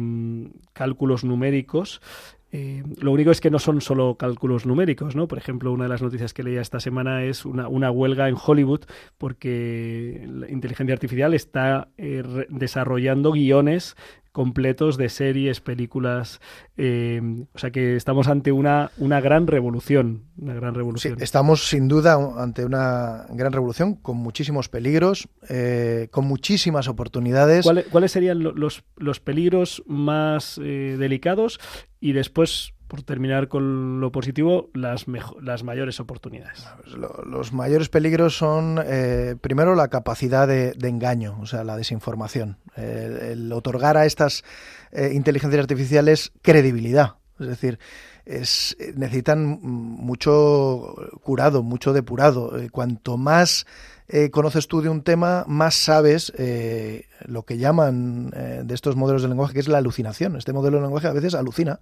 [0.72, 2.02] cálculos numéricos.
[2.52, 5.28] Eh, lo único es que no son solo cálculos numéricos, ¿no?
[5.28, 8.82] Por ejemplo, una de las noticias que leía esta semana es una, huelga en Hollywood
[9.18, 13.96] porque la inteligencia artificial está eh, desarrollando guiones
[14.32, 16.40] completos de series, películas.
[16.76, 17.20] eh,
[17.52, 20.24] o sea que estamos ante una, una gran revolución.
[20.38, 21.16] Una gran Sí, revolución.
[21.20, 27.64] estamos sin duda ante una gran revolución con muchísimos peligros, eh, con muchísimas oportunidades.
[27.64, 31.58] ¿Cuáles, cuáles serían lo- los, los peligros más eh, delicados?
[32.00, 35.06] Y después, por terminar con lo positivo, las,
[35.40, 36.66] las mayores oportunidades.
[36.94, 42.58] Lo- Los mayores peligros son, eh, primero, la capacidad de, engaño, o sea, la desinformación.
[42.76, 44.42] El, el otorgar a estas
[44.90, 47.14] eh, inteligencias artificiales credibilidad.
[47.38, 47.78] Es decir,
[48.26, 52.58] es, eh, necesitan mucho curado, mucho depurado.
[52.58, 53.66] Eh, cuanto más
[54.12, 58.96] eh, conoces tú de un tema, más sabes eh, lo que llaman eh, de estos
[58.96, 60.34] modelos de lenguaje, que es la alucinación.
[60.34, 61.78] Este modelo de lenguaje a veces alucina,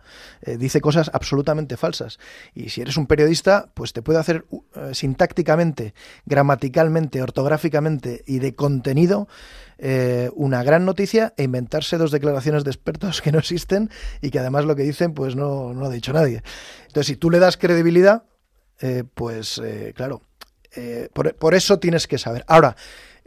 [0.59, 2.19] dice cosas absolutamente falsas.
[2.55, 4.45] Y si eres un periodista, pues te puede hacer
[4.93, 5.95] sintácticamente,
[6.27, 9.27] gramaticalmente, ortográficamente y de contenido
[10.35, 14.67] una gran noticia e inventarse dos declaraciones de expertos que no existen y que además
[14.67, 16.43] lo que dicen pues no, no ha dicho nadie.
[16.88, 18.25] Entonces, si tú le das credibilidad,
[19.14, 19.62] pues
[19.95, 20.23] claro,
[20.74, 22.44] eh, por, por eso tienes que saber.
[22.46, 22.76] Ahora,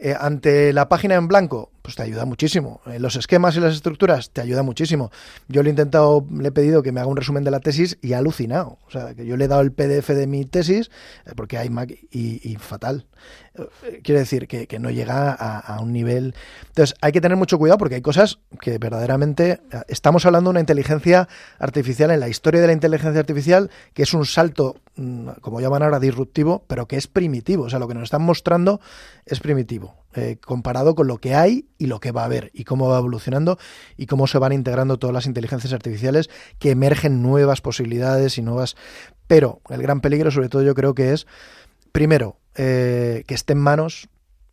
[0.04, 2.80] Eh, ante la página en blanco, pues te ayuda muchísimo.
[2.86, 5.10] Eh, los esquemas y las estructuras te ayuda muchísimo.
[5.48, 7.98] Yo le he intentado, le he pedido que me haga un resumen de la tesis
[8.00, 8.78] y ha alucinado.
[8.86, 10.90] O sea, que yo le he dado el PDF de mi tesis,
[11.26, 13.06] eh, porque hay Mac y, fatal.
[13.54, 16.34] Eh, Quiere decir que, que no llega a, un nivel.
[16.68, 19.60] Entonces, hay que tener mucho cuidado porque hay cosas que verdaderamente.
[19.88, 24.14] Estamos hablando de una inteligencia artificial en la historia de la inteligencia artificial, que es
[24.14, 27.64] un salto, mm, como llaman ahora, disruptivo, pero que es primitivo.
[27.64, 28.80] O sea, lo que nos están mostrando
[29.26, 32.64] es primitivo, eh, comparado con lo que hay y lo que va a haber, y
[32.64, 33.58] cómo va evolucionando
[33.96, 38.76] y cómo se van integrando todas las inteligencias artificiales, que emergen nuevas posibilidades y nuevas.
[39.26, 41.26] Pero el gran peligro, sobre todo, yo creo que es,
[41.92, 44.08] primero, eh, que esté en manos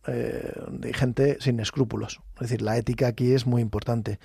[0.06, 2.20] eh, de gente sin escrúpulos.
[2.36, 4.18] Es decir, la ética aquí es muy importante.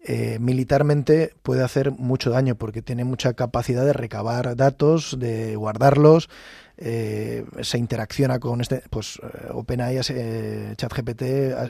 [0.00, 6.30] Eh, militarmente puede hacer mucho daño porque tiene mucha capacidad de recabar datos, de guardarlos,
[6.80, 11.22] eh, se interacciona con este, pues eh, OpenAI, eh, ChatGPT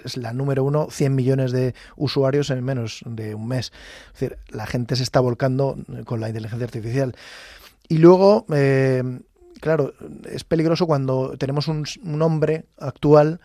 [0.05, 3.73] es la número uno, 100 millones de usuarios en menos de un mes.
[4.09, 7.17] Es decir, la gente se está volcando con la inteligencia artificial.
[7.89, 8.45] Y luego,
[9.61, 9.95] claro,
[10.31, 13.41] es peligroso cuando tenemos un, un hombre actual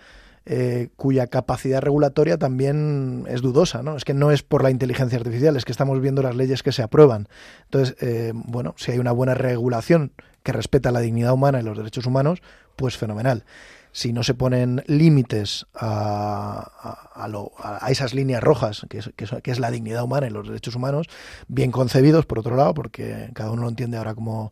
[0.97, 3.95] cuya capacidad regulatoria también es dudosa, ¿no?
[3.95, 6.73] Es que no es por la inteligencia artificial, es que estamos viendo las leyes que
[6.73, 7.29] se aprueban.
[7.63, 10.11] Entonces, eh, bueno, si hay una buena regulación
[10.43, 12.41] que respeta la dignidad humana y los derechos humanos,
[12.75, 13.45] pues fenomenal.
[13.91, 19.51] Si no se ponen límites a, a- lo- a- esas líneas rojas, que es, que
[19.51, 21.07] es- la dignidad humana y los derechos humanos,
[21.47, 24.51] bien concebidos, por otro lado, porque cada uno lo entiende ahora como,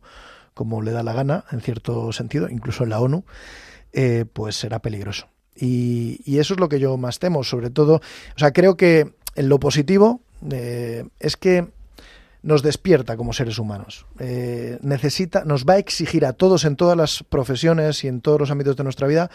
[0.54, 3.24] como le da la gana, en cierto sentido, incluso en la ONU,
[3.92, 5.26] eh, pues será peligroso.
[5.56, 9.12] Y, y eso es lo que yo más temo, sobre todo, o sea, creo que
[9.34, 11.68] en lo positivo eh, es que
[12.42, 14.06] nos despierta como seres humanos.
[14.18, 18.40] Eh, necesita, nos va a exigir a todos en todas las profesiones y en todos
[18.40, 19.30] los ámbitos de nuestra vida,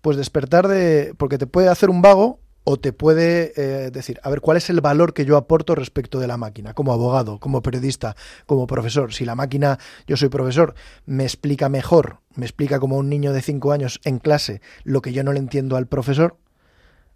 [0.00, 4.28] pues despertar de, porque te puede hacer un vago o te puede eh, decir, a
[4.28, 6.74] ver, ¿cuál es el valor que yo aporto respecto de la máquina?
[6.74, 9.14] Como abogado, como periodista, como profesor.
[9.14, 10.74] Si la máquina, yo soy profesor,
[11.06, 15.14] me explica mejor, me explica como un niño de 5 años en clase lo que
[15.14, 16.36] yo no le entiendo al profesor,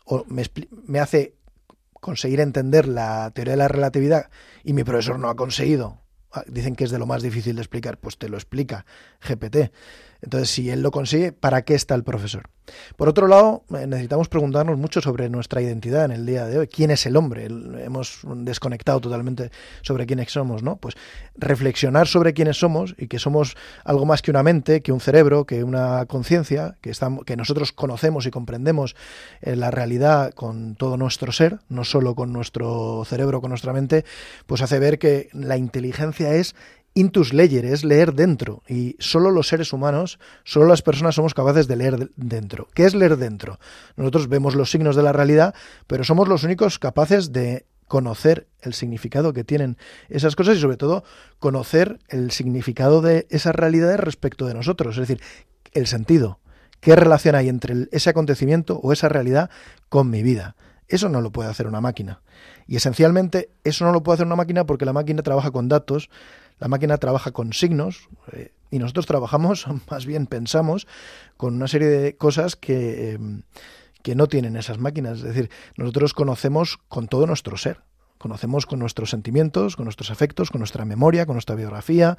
[0.06, 0.44] o me,
[0.86, 1.34] me hace
[2.02, 4.28] conseguir entender la teoría de la relatividad
[4.64, 6.00] y mi profesor no ha conseguido.
[6.32, 8.84] Ah, Dicen que es de lo más difícil de explicar, pues te lo explica
[9.20, 9.70] GPT.
[10.22, 12.48] Entonces, si él lo consigue, ¿para qué está el profesor?
[12.96, 16.68] Por otro lado, eh, necesitamos preguntarnos mucho sobre nuestra identidad en el día de hoy.
[16.68, 17.46] ¿Quién es el hombre?
[17.46, 19.50] Hemos desconectado totalmente
[19.82, 20.76] sobre quiénes somos, ¿no?
[20.76, 20.94] Pues
[21.34, 25.44] reflexionar sobre quiénes somos y que somos algo más que una mente, que un cerebro,
[25.44, 28.94] que una conciencia, que, estamos- que nosotros conocemos y comprendemos
[29.40, 34.04] eh, la realidad con todo nuestro ser, no solo con nuestro cerebro, con nuestra mente,
[34.46, 36.54] pues hace ver que la inteligencia es
[36.94, 38.62] intus leyer, es leer dentro.
[38.68, 42.68] Y solo los seres humanos, solo las personas somos capaces de leer de- dentro.
[42.74, 43.58] ¿Qué es leer dentro?
[43.96, 45.54] Nosotros vemos los signos de la realidad,
[45.86, 49.76] pero somos los únicos capaces de conocer el significado que tienen
[50.08, 51.04] esas cosas y sobre todo
[51.38, 55.22] conocer el significado de esas realidades respecto de nosotros, es decir,
[55.72, 56.38] el sentido.
[56.80, 59.50] ¿Qué relación hay entre ese acontecimiento o esa realidad
[59.88, 60.56] con mi vida?
[60.88, 62.22] Eso no lo puede hacer una máquina.
[62.66, 66.10] Y esencialmente eso no lo puede hacer una máquina porque la máquina trabaja con datos,
[66.62, 70.86] la máquina trabaja con signos eh, y nosotros trabajamos, más bien pensamos,
[71.36, 73.18] con una serie de cosas que, eh,
[74.02, 75.18] que no tienen esas máquinas.
[75.18, 77.80] Es decir, nosotros conocemos con todo nuestro ser.
[78.16, 82.16] Conocemos con nuestros sentimientos, con nuestros afectos, con nuestra memoria, con nuestra biografía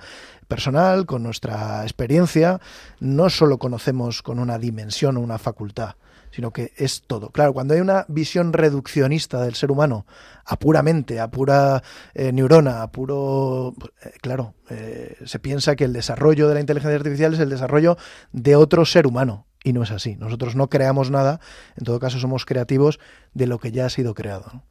[0.50, 2.60] personal, con nuestra experiencia.
[3.00, 5.96] No solo conocemos con una dimensión o una facultad,
[6.34, 7.30] sino que es todo.
[7.30, 10.08] Claro, cuando hay una visión reduccionista del ser humano
[10.46, 11.84] a pura mente, a pura
[12.16, 13.76] eh, neurona, a puro...
[14.04, 17.98] eh, claro, eh, se piensa que el desarrollo de la inteligencia artificial es el desarrollo
[18.32, 19.46] de otro ser humano.
[19.64, 20.16] Y no es así.
[20.16, 21.40] Nosotros no creamos nada,
[21.78, 23.00] en todo caso somos creativos
[23.36, 24.64] de lo que ya ha sido creado.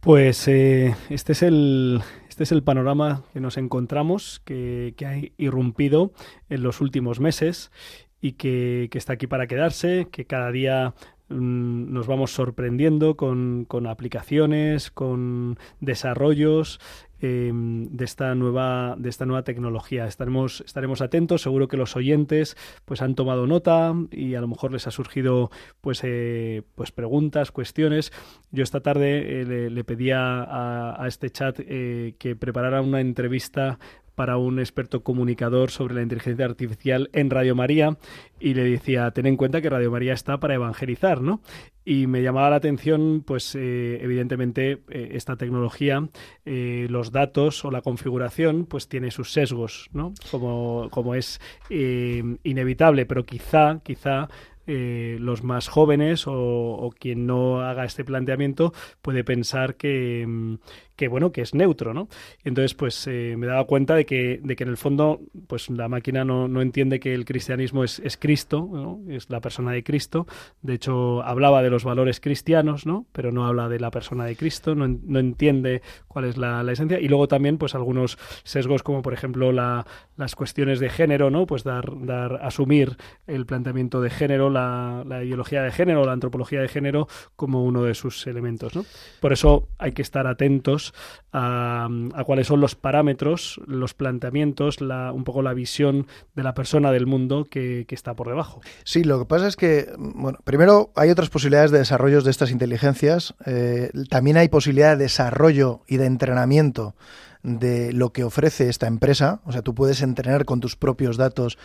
[0.00, 6.12] Pues este es el este es el panorama que nos encontramos, que, que ha irrumpido
[6.48, 7.70] en los últimos meses
[8.20, 10.94] y que, que está aquí para quedarse, que cada día
[11.28, 16.80] mm, nos vamos sorprendiendo con, con aplicaciones, con desarrollos
[17.20, 20.06] eh, de esta nueva de esta nueva tecnología.
[20.06, 21.42] Estaremos estaremos atentos.
[21.42, 25.50] Seguro que los oyentes pues han tomado nota y a lo mejor les ha surgido
[25.80, 28.12] pues eh, pues preguntas, cuestiones.
[28.50, 33.78] Yo esta tarde eh, le, pedía a, este chat eh, que preparara una entrevista
[34.14, 37.98] para un experto comunicador sobre la inteligencia artificial en Radio María
[38.40, 41.40] y le decía, ten en cuenta que Radio María está para evangelizar, ¿no?
[41.84, 46.08] Y me llamaba la atención, pues evidentemente esta tecnología,
[46.44, 50.12] los datos o la configuración, pues tiene sus sesgos, ¿no?
[50.30, 51.40] Como, como es
[51.70, 54.28] eh, inevitable, pero quizá, quizá
[54.70, 60.56] eh, los más jóvenes o, quien no haga este planteamiento puede pensar que, mm,
[60.98, 62.08] que bueno, que es neutro, ¿no?
[62.42, 65.88] Entonces, pues eh, me daba cuenta de que, de que en el fondo, pues la
[65.88, 70.26] máquina no, no entiende que el cristianismo es, es Cristo, es la persona de Cristo.
[70.60, 73.06] De hecho, hablaba de los valores cristianos, ¿no?
[73.12, 76.72] Pero no habla de la persona de Cristo, no, no entiende cuál es la, la
[76.72, 76.98] esencia.
[76.98, 81.46] Y luego también, pues algunos sesgos como, por ejemplo, la, las cuestiones de género, ¿no?
[81.46, 82.96] Pues dar, dar, asumir
[83.28, 87.06] el planteamiento de género, la, la ideología de género, la antropología de género
[87.36, 88.84] como uno de sus elementos, ¿no?
[89.20, 90.87] Por eso hay que estar atentos
[91.32, 91.88] a,
[92.24, 97.06] cuáles son los parámetros, los planteamientos, la, un poco la visión de la persona del
[97.06, 98.60] mundo que, está por debajo.
[98.84, 102.50] Sí, lo que pasa es que, bueno, primero hay otras posibilidades de desarrollo de estas
[102.50, 103.34] inteligencias.
[103.46, 106.94] eh, también hay posibilidad de desarrollo y de entrenamiento
[107.42, 109.40] de lo que ofrece esta empresa.
[109.44, 111.58] O sea, tú puedes entrenar con tus propios datos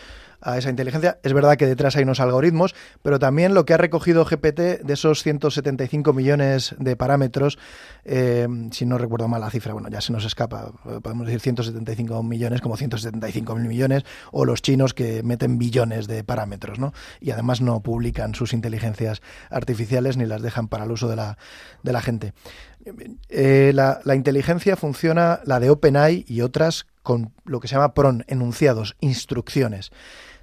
[0.44, 1.20] a esa inteligencia.
[1.24, 4.94] Es verdad que detrás hay unos algoritmos, pero también lo que ha recogido GPT de
[4.94, 7.58] esos 175 millones de parámetros,
[8.04, 11.40] eh, si no recuerdo mal la cifra, bueno, ya se nos escapa, eh, podemos decir
[11.40, 16.94] 175 millones como 175 mil millones, o los chinos que meten billones de parámetros, ¿no?
[17.22, 21.38] Y además no publican sus inteligencias artificiales ni las dejan para el uso de la,
[21.84, 22.34] de la gente.
[23.30, 27.94] Eh, la, la inteligencia funciona, la de OpenAI y otras, con lo que se llama
[27.94, 29.92] PRON, enunciados, instrucciones.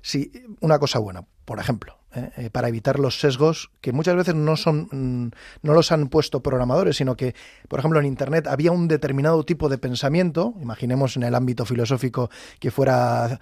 [0.03, 2.31] Si, una cosa buena, por ejemplo, ¿eh?
[2.37, 5.31] Eh, para evitar los sesgos que muchas veces no son mm,
[5.63, 7.35] no los han puesto programadores, sino que,
[7.69, 12.31] por ejemplo, en Internet había un determinado tipo de pensamiento, imaginemos en el ámbito filosófico
[12.59, 13.39] que fuera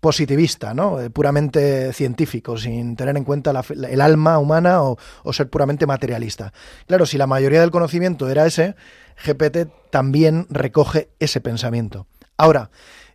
[0.00, 1.00] positivista, ¿no?
[1.00, 4.96] Eh, puramente científico, sin tener en cuenta la el alma humana o,
[5.32, 6.52] ser puramente materialista.
[6.86, 8.76] Claro, si la mayoría del conocimiento era ese,
[9.24, 12.06] GPT también recoge ese pensamiento.
[12.36, 12.70] Ahora,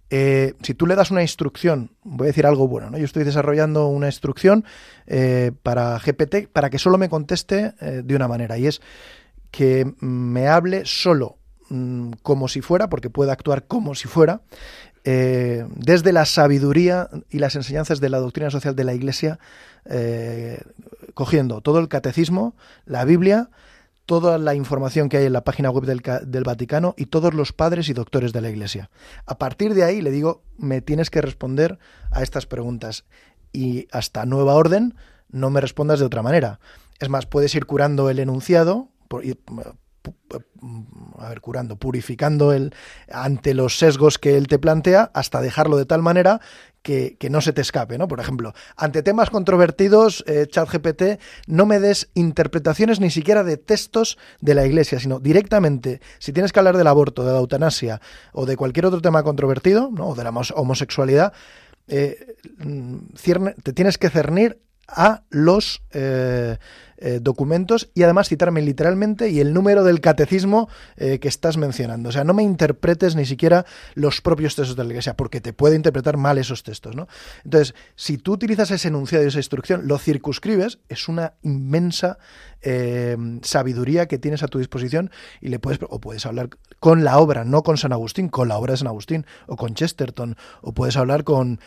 [0.09, 2.97] eh, si tú le das una instrucción, voy a decir algo bueno, ¿no?
[2.97, 4.65] Yo estoy desarrollando una instrucción
[5.07, 8.81] eh, para GPT para que solo me conteste de una manera y es
[9.53, 11.37] que me hable solo
[11.69, 14.41] mm, como si fuera, porque puede actuar como si fuera,
[15.03, 19.39] eh, desde la sabiduría y las enseñanzas de la doctrina social de la Iglesia,
[19.85, 20.61] eh,
[21.13, 23.49] cogiendo todo el catecismo, la Biblia,
[24.05, 27.53] toda la información que hay en la página web del, del Vaticano y todos los
[27.53, 28.89] padres y doctores de la Iglesia.
[29.25, 31.79] A partir de ahí le digo, me tienes que responder
[32.11, 33.05] a estas preguntas
[33.51, 34.95] y hasta nueva orden
[35.29, 36.59] no me respondas de otra manera.
[36.99, 38.89] Es más, puedes ir curando el enunciado,
[41.19, 42.73] a ver, curando, purificando el
[43.11, 46.41] ante los sesgos que él te plantea, hasta dejarlo de tal manera
[46.81, 48.07] que, que no se te escape, ¿no?
[48.09, 54.17] Por ejemplo, ante temas controvertidos, eh, ChatGPT, no me des interpretaciones ni siquiera de textos
[54.41, 58.01] de la iglesia, sino directamente, si tienes que hablar del aborto, de la eutanasia
[58.33, 60.09] o de cualquier otro tema controvertido, ¿no?
[60.09, 61.31] O de la homos- homosexualidad,
[61.87, 66.57] eh, mm, cierne- te tienes que cernir a los eh,
[66.97, 72.09] eh, documentos y además citarme literalmente y el número del catecismo eh, que estás mencionando.
[72.09, 75.53] O sea, no me interpretes ni siquiera los propios textos de la iglesia, porque te
[75.53, 77.07] puede interpretar mal esos textos, ¿no?
[77.43, 82.17] Entonces, si tú utilizas ese enunciado y esa instrucción, lo circunscribes, es una inmensa
[82.65, 87.19] eh, sabiduría que tienes a tu disposición y le puedes, o puedes hablar con la
[87.19, 90.73] obra, no con San Agustín, con la obra de San Agustín, o con Chesterton, o
[90.73, 91.59] puedes hablar con,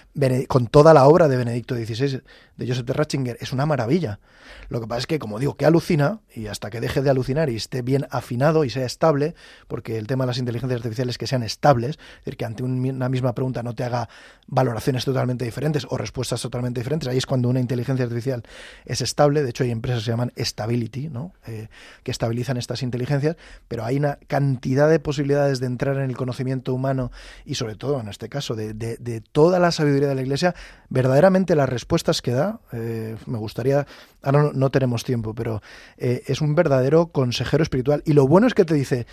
[0.48, 2.22] con toda la obra de Benedicto XVI,
[2.56, 3.36] de Joseph de Ratzinger.
[3.40, 4.20] Es una maravilla.
[4.68, 7.50] Lo que pasa es que, como digo, que alucina, y hasta que deje de alucinar
[7.50, 9.34] y esté bien afinado y sea estable,
[9.66, 12.62] porque el tema de las inteligencias artificiales es que sean estables, es decir, que ante
[12.62, 14.08] un- una misma pregunta no te haga
[14.46, 17.08] valoraciones totalmente diferentes o respuestas totalmente diferentes.
[17.08, 18.44] Ahí es cuando una inteligencia artificial
[18.84, 19.42] es estable.
[19.42, 21.32] De hecho, hay empresas que se llaman stability, ¿no?
[21.48, 21.66] Eh,
[22.04, 23.34] que estabilizan estas inteligencias,
[23.66, 27.10] pero hay una cantidad de posibilidades de entrar en el conocimiento humano
[27.44, 30.54] y, sobre todo, en este caso, de, de- de toda la sabiduría de la Iglesia.
[30.88, 33.88] Verdaderamente, las respuestas que da, eh, me gustaría.
[34.22, 35.62] Ahora no, no tenemos tiempo, pero
[35.96, 38.02] eh, es un verdadero consejero espiritual.
[38.04, 39.06] Y lo bueno es que te dice.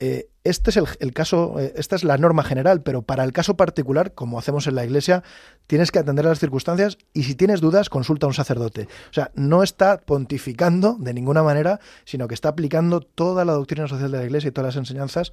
[0.00, 3.32] eh, este es el, el caso, eh, esta es la norma general, pero para el
[3.32, 5.22] caso particular, como hacemos en la iglesia,
[5.66, 8.82] tienes que atender a las circunstancias y si tienes dudas, consulta a un sacerdote.
[9.10, 13.88] O sea, no está pontificando de ninguna manera, sino que está aplicando toda la doctrina
[13.88, 15.32] social de la iglesia y todas las enseñanzas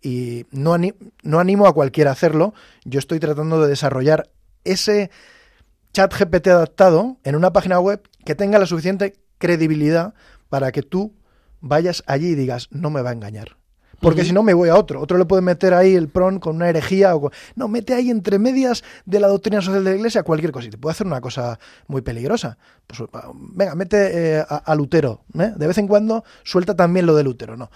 [0.00, 0.76] y no,
[1.24, 2.54] no animo a cualquiera a hacerlo.
[2.84, 4.30] Yo estoy tratando de desarrollar
[4.64, 5.10] ese
[5.92, 10.14] chat GPT adaptado en una página web que tenga la suficiente credibilidad
[10.48, 11.12] para que tú
[11.60, 13.56] vayas allí y digas, no me va a engañar.
[14.00, 15.00] Porque si no me voy a otro.
[15.00, 18.10] Otro le puede meter ahí el pron con una herejía o con- No, mete ahí
[18.10, 20.66] entre medias de la doctrina social de la iglesia cualquier cosa.
[20.66, 22.58] Y te puede hacer una cosa muy peligrosa.
[22.88, 23.00] Pues
[23.54, 23.98] venga, mete
[24.38, 25.22] eh, a, a Lutero.
[25.38, 25.52] ¿eh?
[25.56, 27.56] De vez en cuando suelta también lo de Lutero.
[27.56, 27.70] No.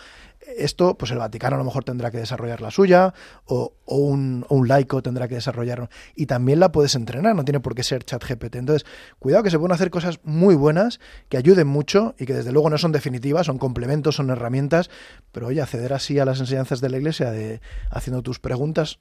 [0.56, 4.44] Esto, pues el Vaticano a lo mejor tendrá que desarrollar la suya, o, o un,
[4.48, 7.82] o un laico tendrá que desarrollar, y también la puedes entrenar, no tiene por qué
[7.82, 8.56] ser chat GPT.
[8.56, 8.86] Entonces,
[9.18, 12.70] cuidado que se pueden hacer cosas muy buenas, que ayuden mucho y que desde luego
[12.70, 14.90] no son definitivas, son complementos, son herramientas,
[15.32, 18.98] pero oye, acceder así a las enseñanzas de la iglesia, de haciendo tus preguntas,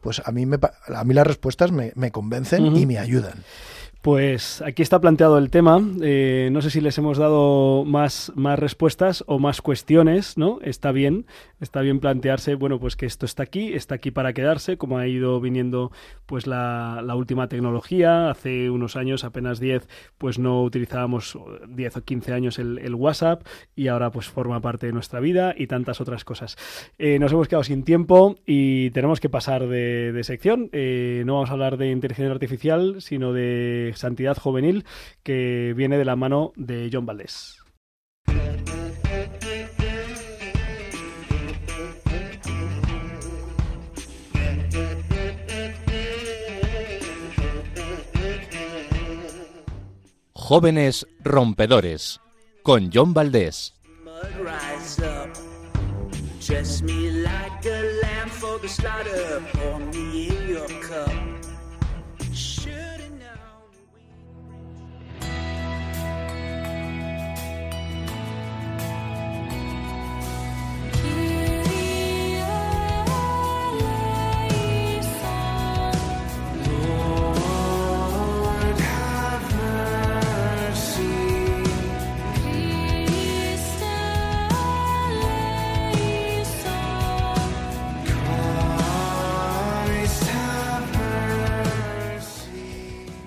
[0.00, 0.58] pues a mí, me,
[0.94, 3.44] a mí las respuestas me, me convencen y me ayudan.
[4.02, 5.82] Pues aquí está planteado el tema.
[6.00, 10.60] Eh, no sé si les hemos dado más, más respuestas o más cuestiones, ¿no?
[10.62, 11.26] Está bien,
[11.60, 15.06] está bien plantearse, bueno, pues que esto está aquí, está aquí para quedarse, como ha
[15.06, 15.92] ido viniendo
[16.26, 18.30] pues la, última tecnología.
[18.30, 19.88] Hace unos años, apenas 10,
[20.18, 21.38] pues no utilizábamos
[21.68, 25.54] 10 o 15 años el, el WhatsApp y ahora pues forma parte de nuestra vida
[25.56, 26.56] y tantas otras cosas.
[26.98, 30.68] Eh, nos hemos quedado sin tiempo y tenemos que pasar de, de sección.
[30.72, 34.84] Eh, no vamos a hablar de inteligencia artificial, sino de santidad juvenil,
[35.22, 37.57] que viene de la mano de John Valdés.
[50.48, 52.22] Jóvenes Rompedores,
[52.62, 53.74] con John Valdés.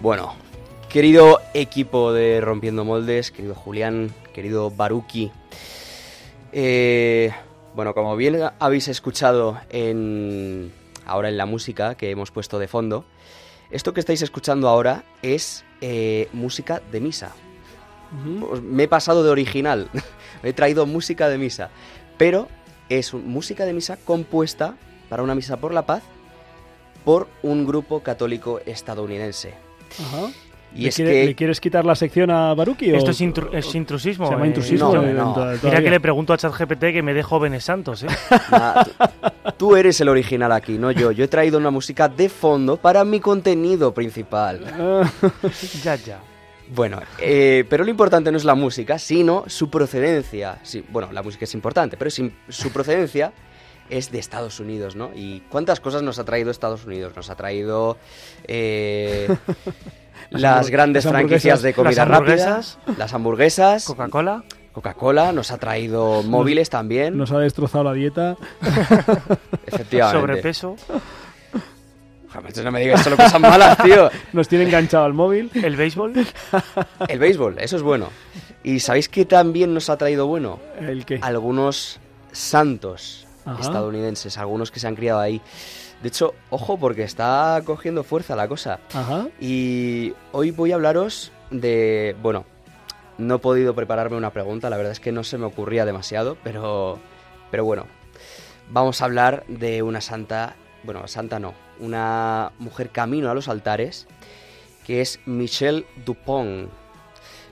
[0.02, 0.34] Bueno,
[0.89, 5.32] querido equipo de Rompiendo Moldes, querido Julián, querido Baruki.
[6.52, 7.32] eh,
[7.76, 10.74] bueno, como bien habéis escuchado en,
[11.06, 13.06] ahora en la música que hemos puesto de fondo,
[13.70, 17.34] esto que estáis escuchando ahora es eh, música de misa.
[18.64, 19.88] Me he pasado de original,
[20.43, 21.70] he traído música de misa,
[22.18, 22.47] pero
[22.89, 24.78] es música de misa compuesta
[25.10, 26.02] para una misa por la paz
[27.06, 29.70] por un grupo católico estadounidense.
[29.99, 30.29] Ajá.
[30.73, 32.91] Y ¿Le, es quiere- que ¿Le quieres quitar la sección a Baruki?
[32.93, 34.27] o- Esto es, intru- es intrusismo.
[34.27, 34.95] Se llama eh, intrusismo.
[34.95, 35.35] no, eh, no.
[35.63, 38.07] Mira que le pregunto a ChatGPT que me dé jóvenes santos, ¿eh?
[38.51, 41.11] Nada, tú, tú eres el original aquí, no yo.
[41.11, 44.61] Yo he traído una música de fondo para mi contenido principal.
[45.83, 46.19] Ya, ya.
[46.73, 50.59] Bueno, eh, pero lo importante no es la música, sino su procedencia.
[50.63, 53.33] Sí, bueno, la música es importante, pero sin- su procedencia
[53.91, 55.11] es de Estados Unidos, ¿no?
[55.13, 57.13] ¿Y cuántas cosas nos ha traído Estados Unidos?
[57.15, 57.97] Nos ha traído
[58.47, 59.27] eh,
[60.31, 62.61] las grandes las franquicias de comida Las rápida,
[62.97, 64.43] las hamburguesas, Coca-Cola.
[64.71, 68.37] Coca-Cola, nos ha traído móviles también, Nos ha destrozado la dieta.
[69.67, 70.19] efectivamente.
[70.19, 70.77] Sobrepeso.
[72.31, 74.09] Jamás no me digas solo cosas malas, tío.
[74.31, 75.51] Nos tiene enganchado al móvil.
[75.53, 76.13] El béisbol.
[77.09, 78.07] El béisbol, eso es bueno.
[78.63, 80.59] ¿Y sabéis qué también nos ha traído bueno?
[80.79, 81.19] ¿El qué?
[81.21, 81.99] Algunos
[82.31, 83.61] santos Ajá.
[83.61, 85.41] estadounidenses, algunos que se han criado ahí.
[86.01, 88.79] De hecho, ojo, porque está cogiendo fuerza la cosa.
[88.93, 89.27] Ajá.
[89.39, 92.15] Y hoy voy a hablaros de...
[92.21, 92.45] Bueno,
[93.17, 96.37] no he podido prepararme una pregunta, la verdad es que no se me ocurría demasiado,
[96.43, 96.99] pero...
[97.51, 97.85] Pero bueno,
[98.69, 100.55] vamos a hablar de una santa...
[100.83, 104.07] Bueno, santa no, una mujer camino a los altares,
[104.85, 106.69] que es Michelle Dupont.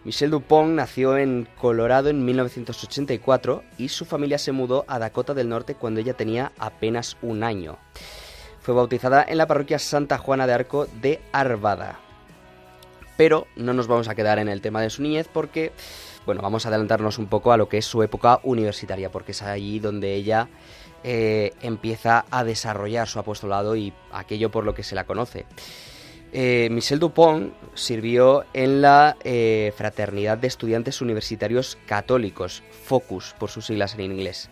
[0.06, 5.50] Michelle Dupont nació en Colorado en 1984 y su familia se mudó a Dakota del
[5.50, 7.78] Norte cuando ella tenía apenas un año.
[8.62, 12.00] Fue bautizada en la parroquia Santa Juana de Arco de Arvada.
[13.18, 15.74] Pero no nos vamos a quedar en el tema de su niñez porque,
[16.26, 19.42] bueno, vamos a adelantarnos un poco a lo que es su época universitaria, porque es
[19.42, 20.48] allí donde ella
[21.04, 25.46] eh, empieza a desarrollar su apostolado y aquello por lo que se la conoce.
[26.32, 33.66] Eh, Michel Dupont sirvió en la eh, Fraternidad de Estudiantes Universitarios Católicos, FOCUS por sus
[33.66, 34.50] siglas en inglés.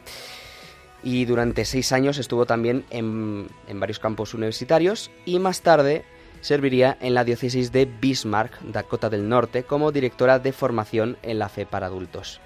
[1.03, 6.03] Y durante seis años estuvo también en, en varios campos universitarios y más tarde
[6.41, 11.49] serviría en la diócesis de Bismarck, Dakota del Norte, como directora de formación en la
[11.49, 12.41] fe para adultos.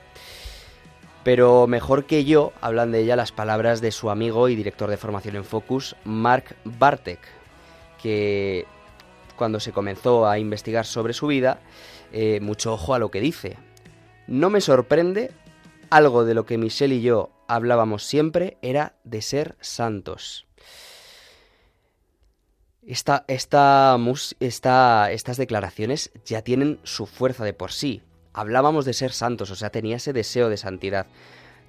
[1.23, 4.97] Pero mejor que yo hablan de ella las palabras de su amigo y director de
[4.97, 7.19] formación en Focus, Mark Bartek,
[8.01, 8.65] que
[9.41, 11.61] cuando se comenzó a investigar sobre su vida,
[12.11, 13.57] eh, mucho ojo a lo que dice.
[14.27, 15.31] No me sorprende,
[15.89, 20.45] algo de lo que Michelle y yo hablábamos siempre era de ser santos.
[22.85, 23.97] Esta, esta,
[24.39, 28.03] esta- estas declaraciones ya tienen su fuerza de por sí.
[28.33, 31.07] Hablábamos de ser santos, o sea, tenía ese deseo de santidad.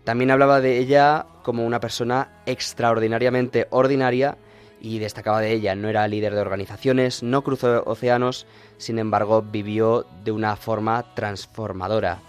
[0.05, 4.37] También hablaba de ella como una persona extraordinariamente ordinaria
[4.83, 5.77] y destacaba de ella.
[5.77, 8.47] No era líder de organizaciones, no cruzó océanos,
[8.79, 12.21] sin embargo vivió de una forma transformadora.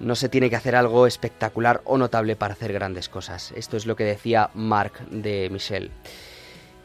[0.00, 3.52] No se tiene que hacer algo espectacular o notable para hacer grandes cosas.
[3.54, 5.90] Esto es lo que decía Mark de Michelle.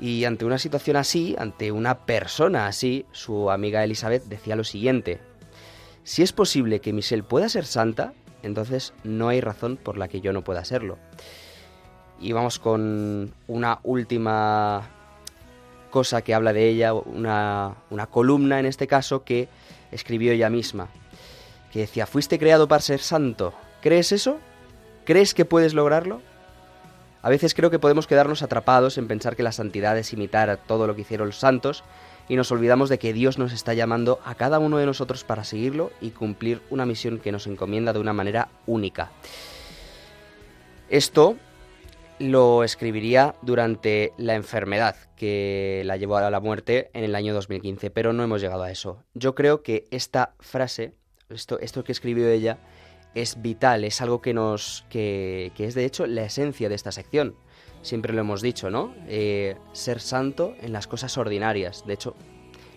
[0.02, 5.20] Y ante una situación así, ante una persona así, su amiga Elizabeth decía lo siguiente.
[6.04, 8.14] Si es posible que Michelle pueda ser santa,
[8.44, 11.00] entonces no hay razón por la que yo no pueda serlo.
[12.20, 14.90] Y vamos con una última
[15.90, 19.48] cosa que habla de ella, una, una columna en este caso que
[19.92, 20.90] escribió ella misma,
[21.72, 23.54] que decía, fuiste creado para ser santo.
[23.82, 24.38] ¿Crees eso?
[25.06, 26.22] ¿Crees que puedes lograrlo?
[27.22, 30.88] A veces creo que podemos quedarnos atrapados en pensar que la santidad es imitar todo
[30.88, 31.84] lo que hicieron los santos
[32.30, 35.44] y nos olvidamos de que Dios nos está llamando a cada uno de nosotros para
[35.44, 39.12] seguirlo y cumplir una misión que nos encomienda de una manera única.
[40.90, 41.36] Esto
[42.20, 47.92] lo escribiría durante la enfermedad que la llevó a la muerte en el año 2015,
[47.92, 49.04] pero no hemos llegado a eso.
[49.14, 50.94] Yo creo que esta frase,
[51.30, 52.60] esto, esto que escribió ella,
[53.16, 54.86] es vital, es algo que nos.
[54.90, 57.36] que, que es de hecho la esencia de esta sección.
[57.82, 58.94] Siempre lo hemos dicho, ¿no?
[59.08, 61.86] Eh, ser santo en las cosas ordinarias.
[61.86, 62.16] De hecho,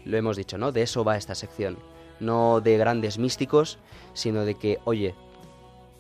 [0.04, 0.72] lo hemos dicho, ¿no?
[0.72, 1.78] De eso va esta sección.
[2.20, 3.78] No de grandes místicos,
[4.12, 5.14] sino de que, oye,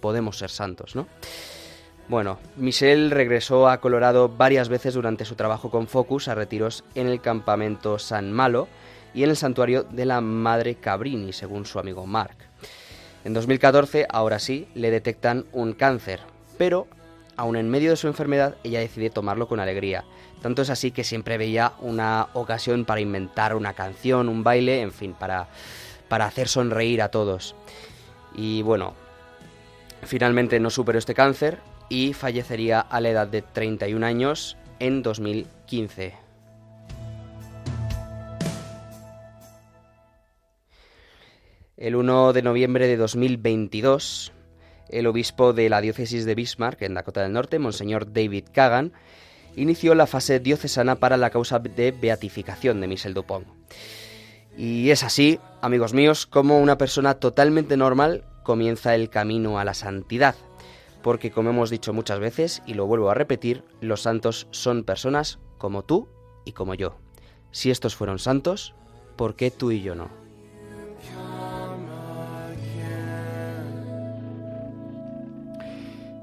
[0.00, 1.06] podemos ser santos, ¿no?
[2.10, 7.06] Bueno, Michelle regresó a Colorado varias veces durante su trabajo con Focus a retiros en
[7.06, 8.66] el campamento San Malo
[9.14, 12.34] y en el santuario de la Madre Cabrini, según su amigo Mark.
[13.24, 16.18] En 2014, ahora sí, le detectan un cáncer,
[16.58, 16.88] pero
[17.36, 20.02] aun en medio de su enfermedad, ella decide tomarlo con alegría.
[20.42, 24.90] Tanto es así que siempre veía una ocasión para inventar una canción, un baile, en
[24.90, 25.46] fin, para,
[26.08, 27.54] para hacer sonreír a todos.
[28.34, 28.94] Y bueno,
[30.02, 36.14] finalmente no superó este cáncer y fallecería a la edad de 31 años en 2015.
[41.76, 44.32] El 1 de noviembre de 2022,
[44.88, 48.92] el obispo de la diócesis de Bismarck, en Dakota del Norte, Monseñor David Kagan,
[49.56, 53.46] inició la fase diocesana para la causa de beatificación de Michel Dupont.
[54.56, 59.74] Y es así, amigos míos, como una persona totalmente normal comienza el camino a la
[59.74, 60.34] santidad.
[61.02, 65.38] Porque como hemos dicho muchas veces, y lo vuelvo a repetir, los santos son personas
[65.58, 66.08] como tú
[66.44, 66.96] y como yo.
[67.50, 68.74] Si estos fueron santos,
[69.16, 70.08] ¿por qué tú y yo no?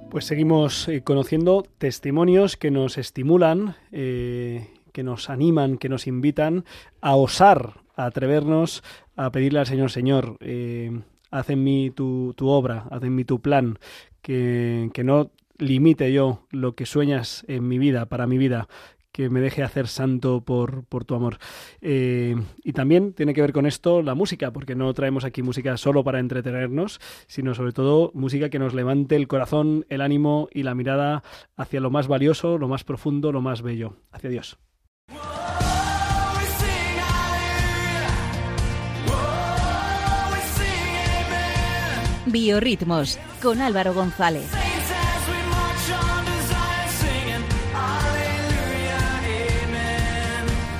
[0.09, 6.63] Pues seguimos eh, conociendo testimonios que nos estimulan, eh, que nos animan, que nos invitan
[7.01, 8.83] a osar, a atrevernos
[9.17, 13.25] a pedirle al Señor, Señor, eh, haz en mí tu, tu obra, haz en mí
[13.25, 13.79] tu plan,
[14.27, 18.67] que, no limite yo lo que sueñas en mi vida, para mi vida,
[19.13, 21.37] que me deje hacer santo por, por tu amor.
[21.81, 25.77] Eh, y también tiene que ver con esto la música, porque no traemos aquí música
[25.77, 30.63] solo para entretenernos, sino sobre todo música que nos levante el corazón, el ánimo y
[30.63, 31.23] la mirada
[31.55, 34.57] hacia lo más valioso, lo más profundo, lo más bello, hacia Dios.
[42.31, 44.49] Biorritmos con Álvaro González.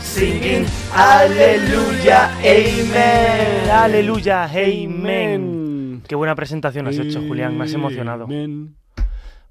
[0.01, 3.69] Singing Aleluya, Amen.
[3.71, 6.01] Aleluya, Amen.
[6.07, 7.57] Qué buena presentación has hecho, Julián.
[7.57, 8.27] Me has emocionado.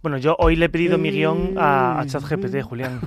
[0.02, 3.00] Bueno, yo hoy le he pedido mi guion a, a ChatGPT, Julián.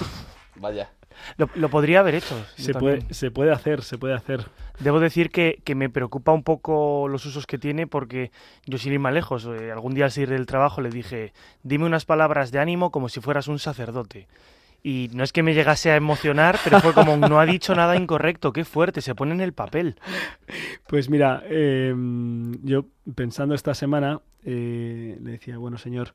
[0.56, 0.90] Vaya.
[1.36, 2.34] Lo, lo podría haber hecho.
[2.56, 4.46] Se puede, se puede hacer, se puede hacer.
[4.80, 8.30] Debo decir que, que me preocupa un poco los usos que tiene porque
[8.66, 11.84] yo sin ir más lejos, eh, algún día al salir del trabajo le dije, dime
[11.84, 14.28] unas palabras de ánimo como si fueras un sacerdote.
[14.82, 17.96] Y no es que me llegase a emocionar, pero fue como, no ha dicho nada
[17.96, 19.96] incorrecto, qué fuerte, se pone en el papel.
[20.86, 21.92] Pues mira, eh,
[22.62, 22.84] yo
[23.16, 26.14] pensando esta semana, eh, le decía, bueno, señor,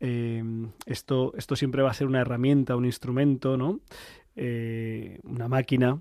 [0.00, 0.44] eh,
[0.84, 3.80] esto, esto siempre va a ser una herramienta, un instrumento, ¿no?
[4.36, 6.00] Eh, una máquina.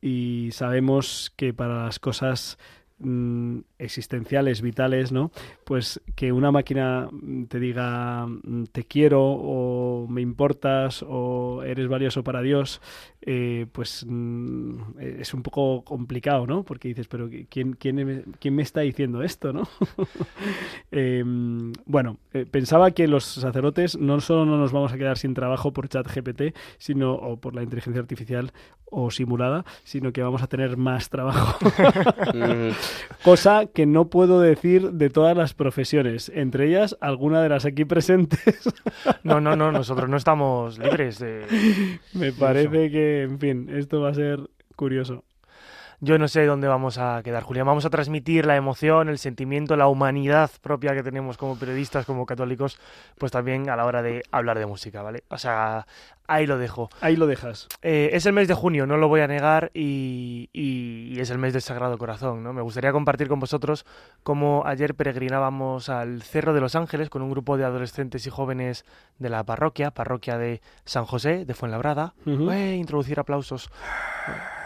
[0.00, 2.58] Y sabemos que para las cosas
[2.98, 5.30] mm, existenciales, vitales, ¿no?
[5.64, 7.08] Pues que una máquina
[7.48, 12.80] te diga mm, te quiero o me importas o eres valioso para Dios,
[13.22, 16.62] eh, pues mm, es un poco complicado, ¿no?
[16.62, 19.68] Porque dices, pero ¿quién, quién, me- quién me está diciendo esto, no?
[20.96, 21.24] Eh,
[21.86, 25.72] bueno, eh, pensaba que los sacerdotes no solo no nos vamos a quedar sin trabajo
[25.72, 28.52] por chat GPT, sino, o por la inteligencia artificial
[28.84, 31.58] o simulada, sino que vamos a tener más trabajo.
[33.22, 37.84] Cosa que no puedo decir de todas las profesiones, entre ellas alguna de las aquí
[37.84, 38.68] presentes.
[39.22, 41.46] No, no, no, nosotros no estamos libres de...
[42.12, 44.40] Me parece que, en fin, esto va a ser
[44.76, 45.24] curioso.
[46.00, 47.66] Yo no sé dónde vamos a quedar, Julián.
[47.66, 52.26] Vamos a transmitir la emoción, el sentimiento, la humanidad propia que tenemos como periodistas, como
[52.26, 52.78] católicos,
[53.16, 55.24] pues también a la hora de hablar de música, ¿vale?
[55.28, 55.86] O sea,
[56.26, 56.88] ahí lo dejo.
[57.00, 57.68] Ahí lo dejas.
[57.82, 61.30] Eh, es el mes de junio, no lo voy a negar, y, y- y es
[61.30, 62.52] el mes del Sagrado Corazón, ¿no?
[62.52, 63.84] Me gustaría compartir con vosotros
[64.22, 68.84] cómo ayer peregrinábamos al Cerro de los Ángeles con un grupo de adolescentes y jóvenes
[69.18, 72.14] de la parroquia, parroquia de San José, de Fuenlabrada.
[72.52, 73.70] Eh, introducir aplausos.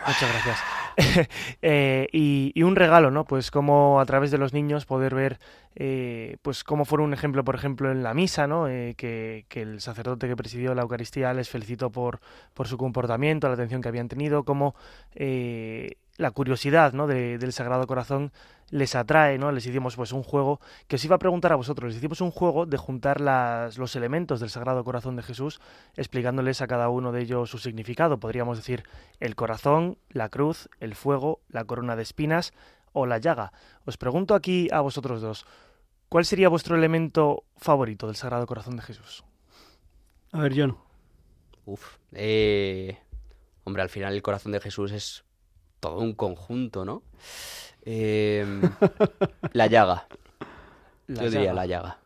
[0.06, 0.58] Muchas gracias.
[1.62, 3.24] Eh, y, y un regalo, ¿no?
[3.24, 5.38] Pues como a través de los niños poder ver,
[5.76, 8.66] eh, pues cómo fueron un ejemplo, por ejemplo, en la misa, ¿no?
[8.66, 12.20] Eh, que, que el sacerdote que presidió la Eucaristía les felicitó por,
[12.54, 14.74] por su comportamiento, la atención que habían tenido, cómo
[15.14, 17.06] eh, la curiosidad, ¿no?
[17.06, 18.32] de- del Sagrado Corazón
[18.70, 19.50] les atrae, ¿no?
[19.50, 21.88] Les hicimos pues un juego que os iba a preguntar a vosotros.
[21.88, 25.58] Les hicimos un juego de juntar las, los elementos del Sagrado Corazón de Jesús,
[25.96, 28.18] explicándoles a cada uno de ellos su significado.
[28.20, 28.82] Podríamos decir
[29.20, 32.52] el corazón, la cruz, el fuego, la corona de espinas
[32.92, 33.52] o la llaga.
[33.86, 35.46] Os pregunto aquí a vosotros dos,
[36.10, 39.24] ¿cuál sería vuestro elemento favorito del Sagrado Corazón de Jesús?
[40.32, 40.76] A ver, John.
[41.70, 41.96] Uf.
[42.12, 42.96] eh,
[43.64, 45.24] hombre, al final el corazón de Jesús es
[45.80, 47.02] todo un conjunto, ¿no?
[47.82, 48.44] Eh,
[49.52, 50.06] la llaga.
[51.08, 51.54] La Yo diría llaga.
[51.54, 51.98] la llaga.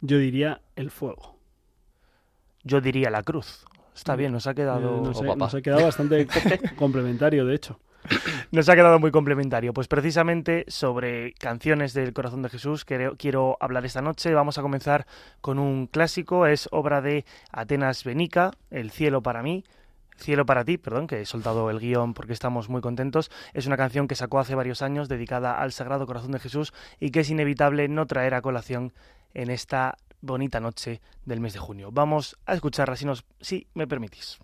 [0.00, 1.36] Yo diría el fuego.
[2.64, 3.64] Yo diría la cruz.
[3.94, 4.98] Está bien, nos ha quedado...
[4.98, 6.32] Eh, nos, Oh, ha, nos ha quedado bastante co-
[6.76, 7.78] complementario, de hecho.
[8.52, 9.72] Nos ha quedado muy complementario.
[9.72, 14.34] Pues precisamente sobre canciones del corazón de Jesús quiero, quiero hablar esta noche.
[14.34, 15.06] Vamos a comenzar
[15.40, 19.64] con un clásico, es obra de Atenas Benica, El cielo para mí.
[20.16, 23.30] Cielo para ti, perdón, que he soltado el guion porque estamos muy contentos.
[23.54, 27.10] Es una canción que sacó hace varios años dedicada al Sagrado Corazón de Jesús y
[27.10, 28.92] que es inevitable no traer a colación
[29.34, 31.90] en esta bonita noche del mes de junio.
[31.92, 34.40] Vamos a escucharla si, nos, si me permitís.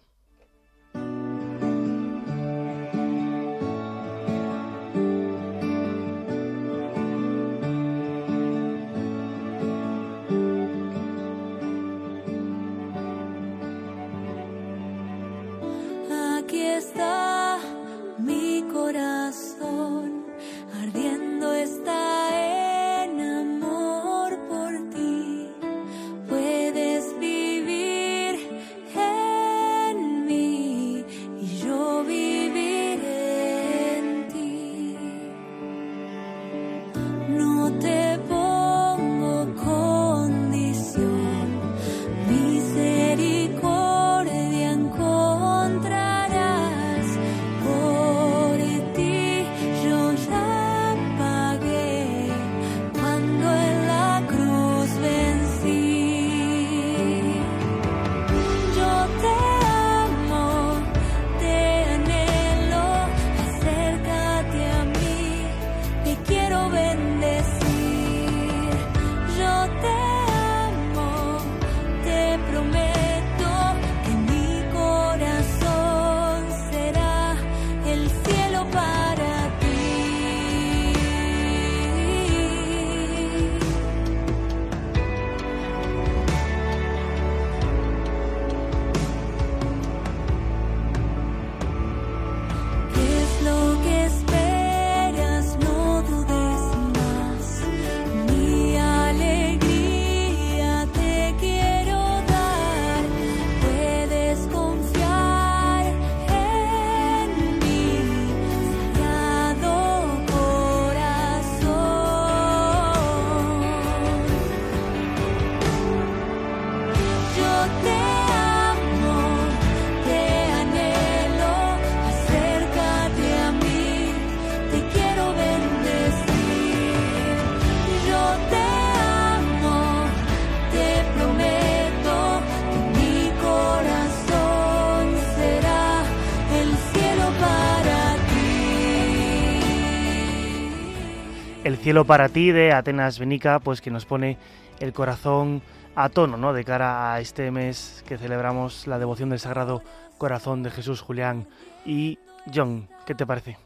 [141.84, 144.38] Cielo para ti de Atenas Benica, pues que nos pone
[144.80, 145.60] el corazón
[145.94, 146.54] a tono, ¿no?
[146.54, 149.82] De cara a este mes que celebramos la devoción del Sagrado
[150.16, 151.46] Corazón de Jesús Julián.
[151.84, 152.18] Y
[152.54, 153.58] John, ¿qué te parece?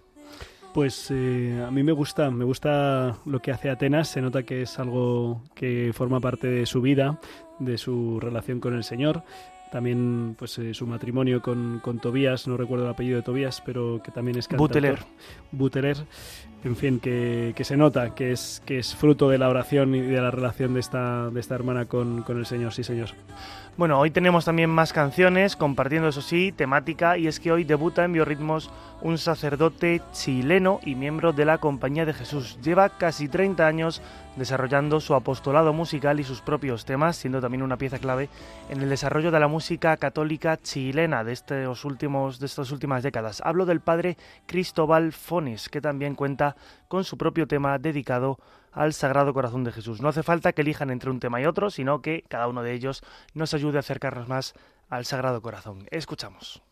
[0.74, 4.62] Pues eh, a mí me gusta, me gusta lo que hace Atenas, se nota que
[4.62, 7.20] es algo que forma parte de su vida,
[7.60, 9.22] de su relación con el Señor.
[9.70, 14.00] También pues eh, su matrimonio con, con Tobías, no recuerdo el apellido de Tobías, pero
[14.02, 14.68] que también es cantautor.
[14.82, 14.98] Buteler.
[15.52, 15.96] Buteler,
[16.64, 20.00] en fin, que, que se nota que es, que es fruto de la oración y
[20.00, 23.10] de la relación de esta, de esta hermana con, con el Señor, sí señor.
[23.78, 28.04] Bueno, hoy tenemos también más canciones, compartiendo eso sí, temática, y es que hoy debuta
[28.04, 32.58] en Biorritmos un sacerdote chileno y miembro de la Compañía de Jesús.
[32.60, 34.02] Lleva casi 30 años
[34.36, 38.28] desarrollando su apostolado musical y sus propios temas, siendo también una pieza clave
[38.68, 43.42] en el desarrollo de la música católica chilena de, estos últimos, de estas últimas décadas.
[43.44, 44.16] Hablo del padre
[44.46, 46.56] Cristóbal Fonis, que también cuenta
[46.88, 48.38] con su propio tema dedicado
[48.72, 50.00] al Sagrado Corazón de Jesús.
[50.00, 52.74] No hace falta que elijan entre un tema y otro, sino que cada uno de
[52.74, 53.02] ellos
[53.34, 54.54] nos ayude a acercarnos más
[54.88, 55.86] al Sagrado Corazón.
[55.90, 56.62] Escuchamos.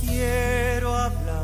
[0.00, 1.43] Quiero hablar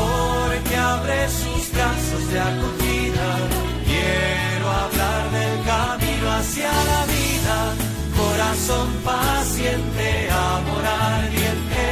[0.00, 3.28] amor que abre sus brazos de acogida.
[3.90, 7.56] Quiero hablar del camino hacia la vida,
[8.16, 11.84] corazón paciente, amor ardiente.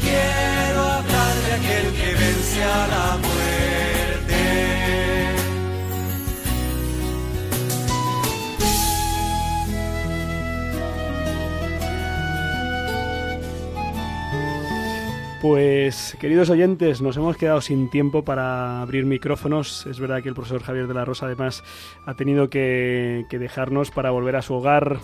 [0.00, 3.27] Quiero hablar de aquel que vence a la
[15.40, 19.86] Pues, queridos oyentes, nos hemos quedado sin tiempo para abrir micrófonos.
[19.86, 21.62] Es verdad que el profesor Javier de la Rosa, además,
[22.06, 24.98] ha tenido que, dejarnos para volver a su hogar,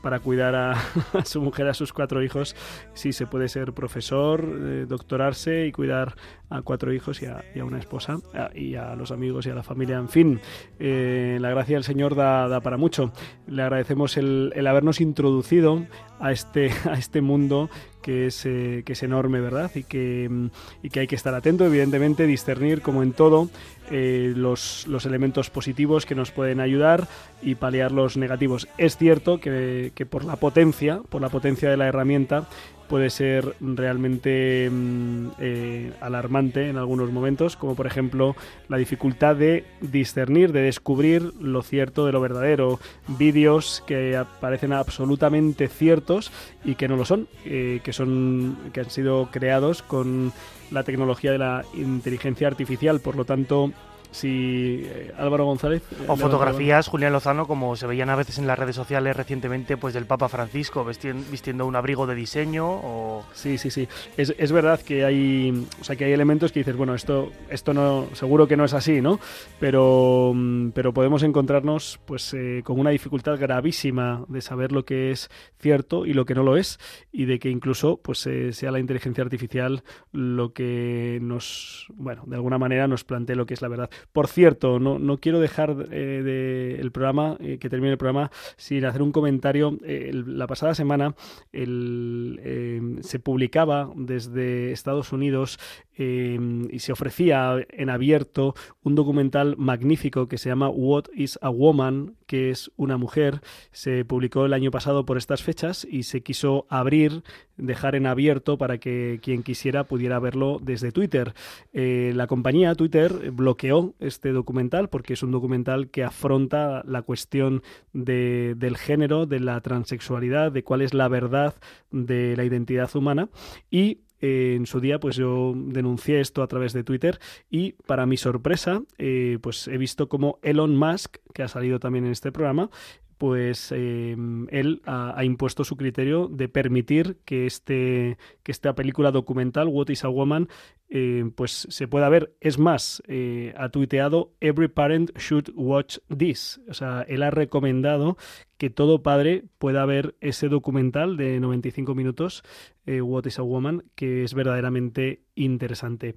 [0.00, 0.54] para cuidar
[1.12, 2.56] a, su mujer, a sus cuatro hijos.
[2.94, 6.14] Sí, se puede ser profesor, eh, doctorarse y cuidar
[6.48, 8.16] a cuatro hijos y a, y a una esposa
[8.54, 9.98] y a los amigos y a la familia.
[9.98, 10.40] En fin,
[10.78, 13.12] eh, la gracia del Señor da, da para mucho.
[13.46, 15.84] Le agradecemos el, el habernos introducido
[16.20, 17.68] a este, a este mundo
[18.04, 19.70] que es, eh, que es enorme, ¿verdad?
[19.74, 20.46] Y que, mm,
[20.82, 23.48] y que hay que estar atento, evidentemente, discernir, como en todo,
[23.90, 27.08] eh, los, los elementos positivos que nos pueden ayudar
[27.40, 28.68] y paliar los negativos.
[28.76, 32.46] Es cierto que, que por la potencia, por la potencia de la herramienta,
[32.88, 38.36] puede ser realmente mm, eh, alarmante en algunos momentos, como por ejemplo
[38.68, 45.68] la dificultad de discernir, de descubrir lo cierto de lo verdadero, vídeos que parecen absolutamente
[45.68, 46.32] ciertos
[46.64, 50.32] y que no lo son, eh, que son que han sido creados con
[50.70, 53.72] la tecnología de la inteligencia artificial, por lo tanto
[54.14, 58.46] si eh, Álvaro González eh, O fotografías, Julián Lozano, como se veían a veces en
[58.46, 63.24] las redes sociales recientemente, pues del Papa Francisco vistiendo un abrigo de diseño o...
[63.32, 63.88] Sí, sí, sí.
[64.16, 67.74] Es, es verdad que hay, o sea, que hay elementos que dices, bueno, esto, esto
[67.74, 69.18] no, seguro que no es así, ¿no?
[69.58, 75.10] Pero, mm, pero podemos encontrarnos, pues, eh, con una dificultad gravísima de saber lo que
[75.10, 76.78] es cierto y lo que no lo es,
[77.10, 82.36] y de que incluso, pues, eh, sea la inteligencia artificial lo que nos, bueno, de
[82.36, 83.90] alguna manera nos plantee lo que es la verdad.
[84.12, 88.84] Por cierto, no, no quiero dejar eh, el programa, eh, que termine el programa, sin
[88.84, 89.78] hacer un comentario.
[89.84, 91.14] Eh, la pasada semana
[91.52, 95.58] se publicaba desde Estados Unidos
[95.96, 102.16] y se ofrecía en abierto un documental magnífico que se llama What is a Woman,
[102.34, 103.42] que es una mujer.
[103.70, 107.22] Se publicó el año pasado por estas fechas y se quiso abrir,
[107.56, 111.32] dejar en abierto para que quien quisiera pudiera verlo desde Twitter.
[111.72, 117.62] Eh, la compañía Twitter bloqueó este documental porque es un documental que afronta la cuestión
[117.92, 121.54] de- del género, de la transexualidad, de cuál es la verdad
[121.92, 123.28] de la identidad humana
[123.70, 127.18] y en su día pues yo denuncié esto a través de Twitter
[127.50, 132.06] y para mi sorpresa eh, pues he visto como Elon Musk que ha salido también
[132.06, 132.70] en este programa
[133.18, 134.16] pues eh,
[134.50, 139.88] él ha, ha impuesto su criterio de permitir que este que esta película documental What
[139.88, 140.48] is a Woman
[140.88, 142.34] eh, pues se pueda ver.
[142.40, 148.16] Es más eh, ha tuiteado Every parent should watch this o sea él ha recomendado
[148.58, 152.42] que todo padre pueda ver ese documental de 95 minutos
[152.86, 156.14] eh, What is a Woman que es verdaderamente interesante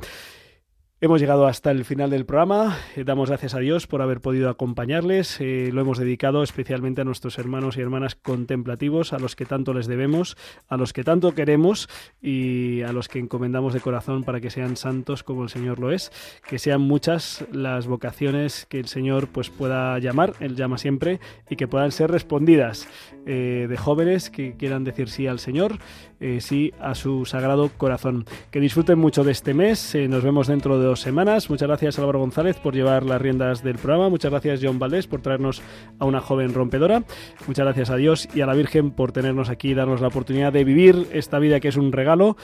[0.99, 2.75] Hemos llegado hasta el final del programa.
[2.95, 5.39] Eh, damos gracias a Dios por haber podido acompañarles.
[5.39, 9.75] Eh, lo hemos dedicado especialmente a nuestros hermanos y hermanas contemplativos, a los que tanto
[9.75, 10.37] les debemos,
[10.67, 11.87] a los que tanto queremos
[12.19, 15.91] y a los que encomendamos de corazón para que sean santos como el Señor lo
[15.91, 16.11] es.
[16.49, 21.57] Que sean muchas las vocaciones que el Señor pues pueda llamar, Él llama siempre, y
[21.57, 22.87] que puedan ser respondidas
[23.27, 25.77] eh, de jóvenes que quieran decir sí al Señor,
[26.19, 28.25] eh, sí a su sagrado corazón.
[28.49, 29.93] Que disfruten mucho de este mes.
[29.93, 31.49] Eh, nos vemos dentro de dos semanas.
[31.49, 34.09] Muchas gracias Álvaro González por llevar las riendas del programa.
[34.09, 35.61] Muchas gracias John Valdés por traernos
[35.99, 37.03] a una joven rompedora.
[37.45, 40.53] Muchas gracias a Dios y a la Virgen por tenernos aquí y darnos la oportunidad
[40.53, 42.37] de vivir esta vida que es un regalo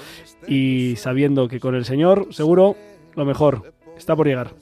[0.48, 2.76] y sabiendo que con el Señor seguro
[3.16, 4.54] lo mejor está por llegar.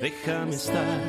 [0.00, 1.00] Déjame estar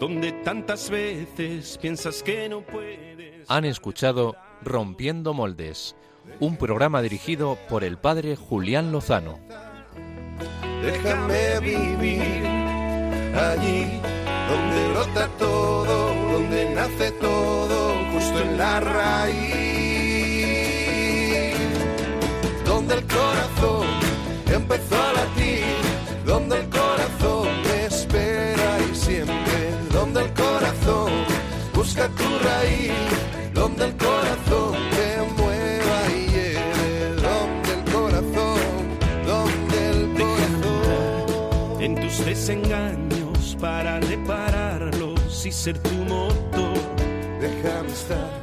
[0.00, 3.48] donde tantas veces piensas que no puedes.
[3.48, 5.94] Han escuchado Rompiendo Moldes,
[6.40, 9.38] un programa dirigido por el padre Julián Lozano.
[10.82, 12.44] Déjame vivir
[13.36, 14.00] allí
[14.50, 19.42] donde brota todo, donde nace todo, justo en la raíz.
[22.64, 23.86] Donde el corazón
[24.52, 25.64] empezó a latir,
[26.26, 29.58] donde el corazón me espera y siempre,
[29.92, 31.12] donde el corazón
[31.72, 32.90] busca tu raíz,
[42.24, 46.78] desengaños para repararlos y ser tu motor.
[47.40, 48.41] Déjame estar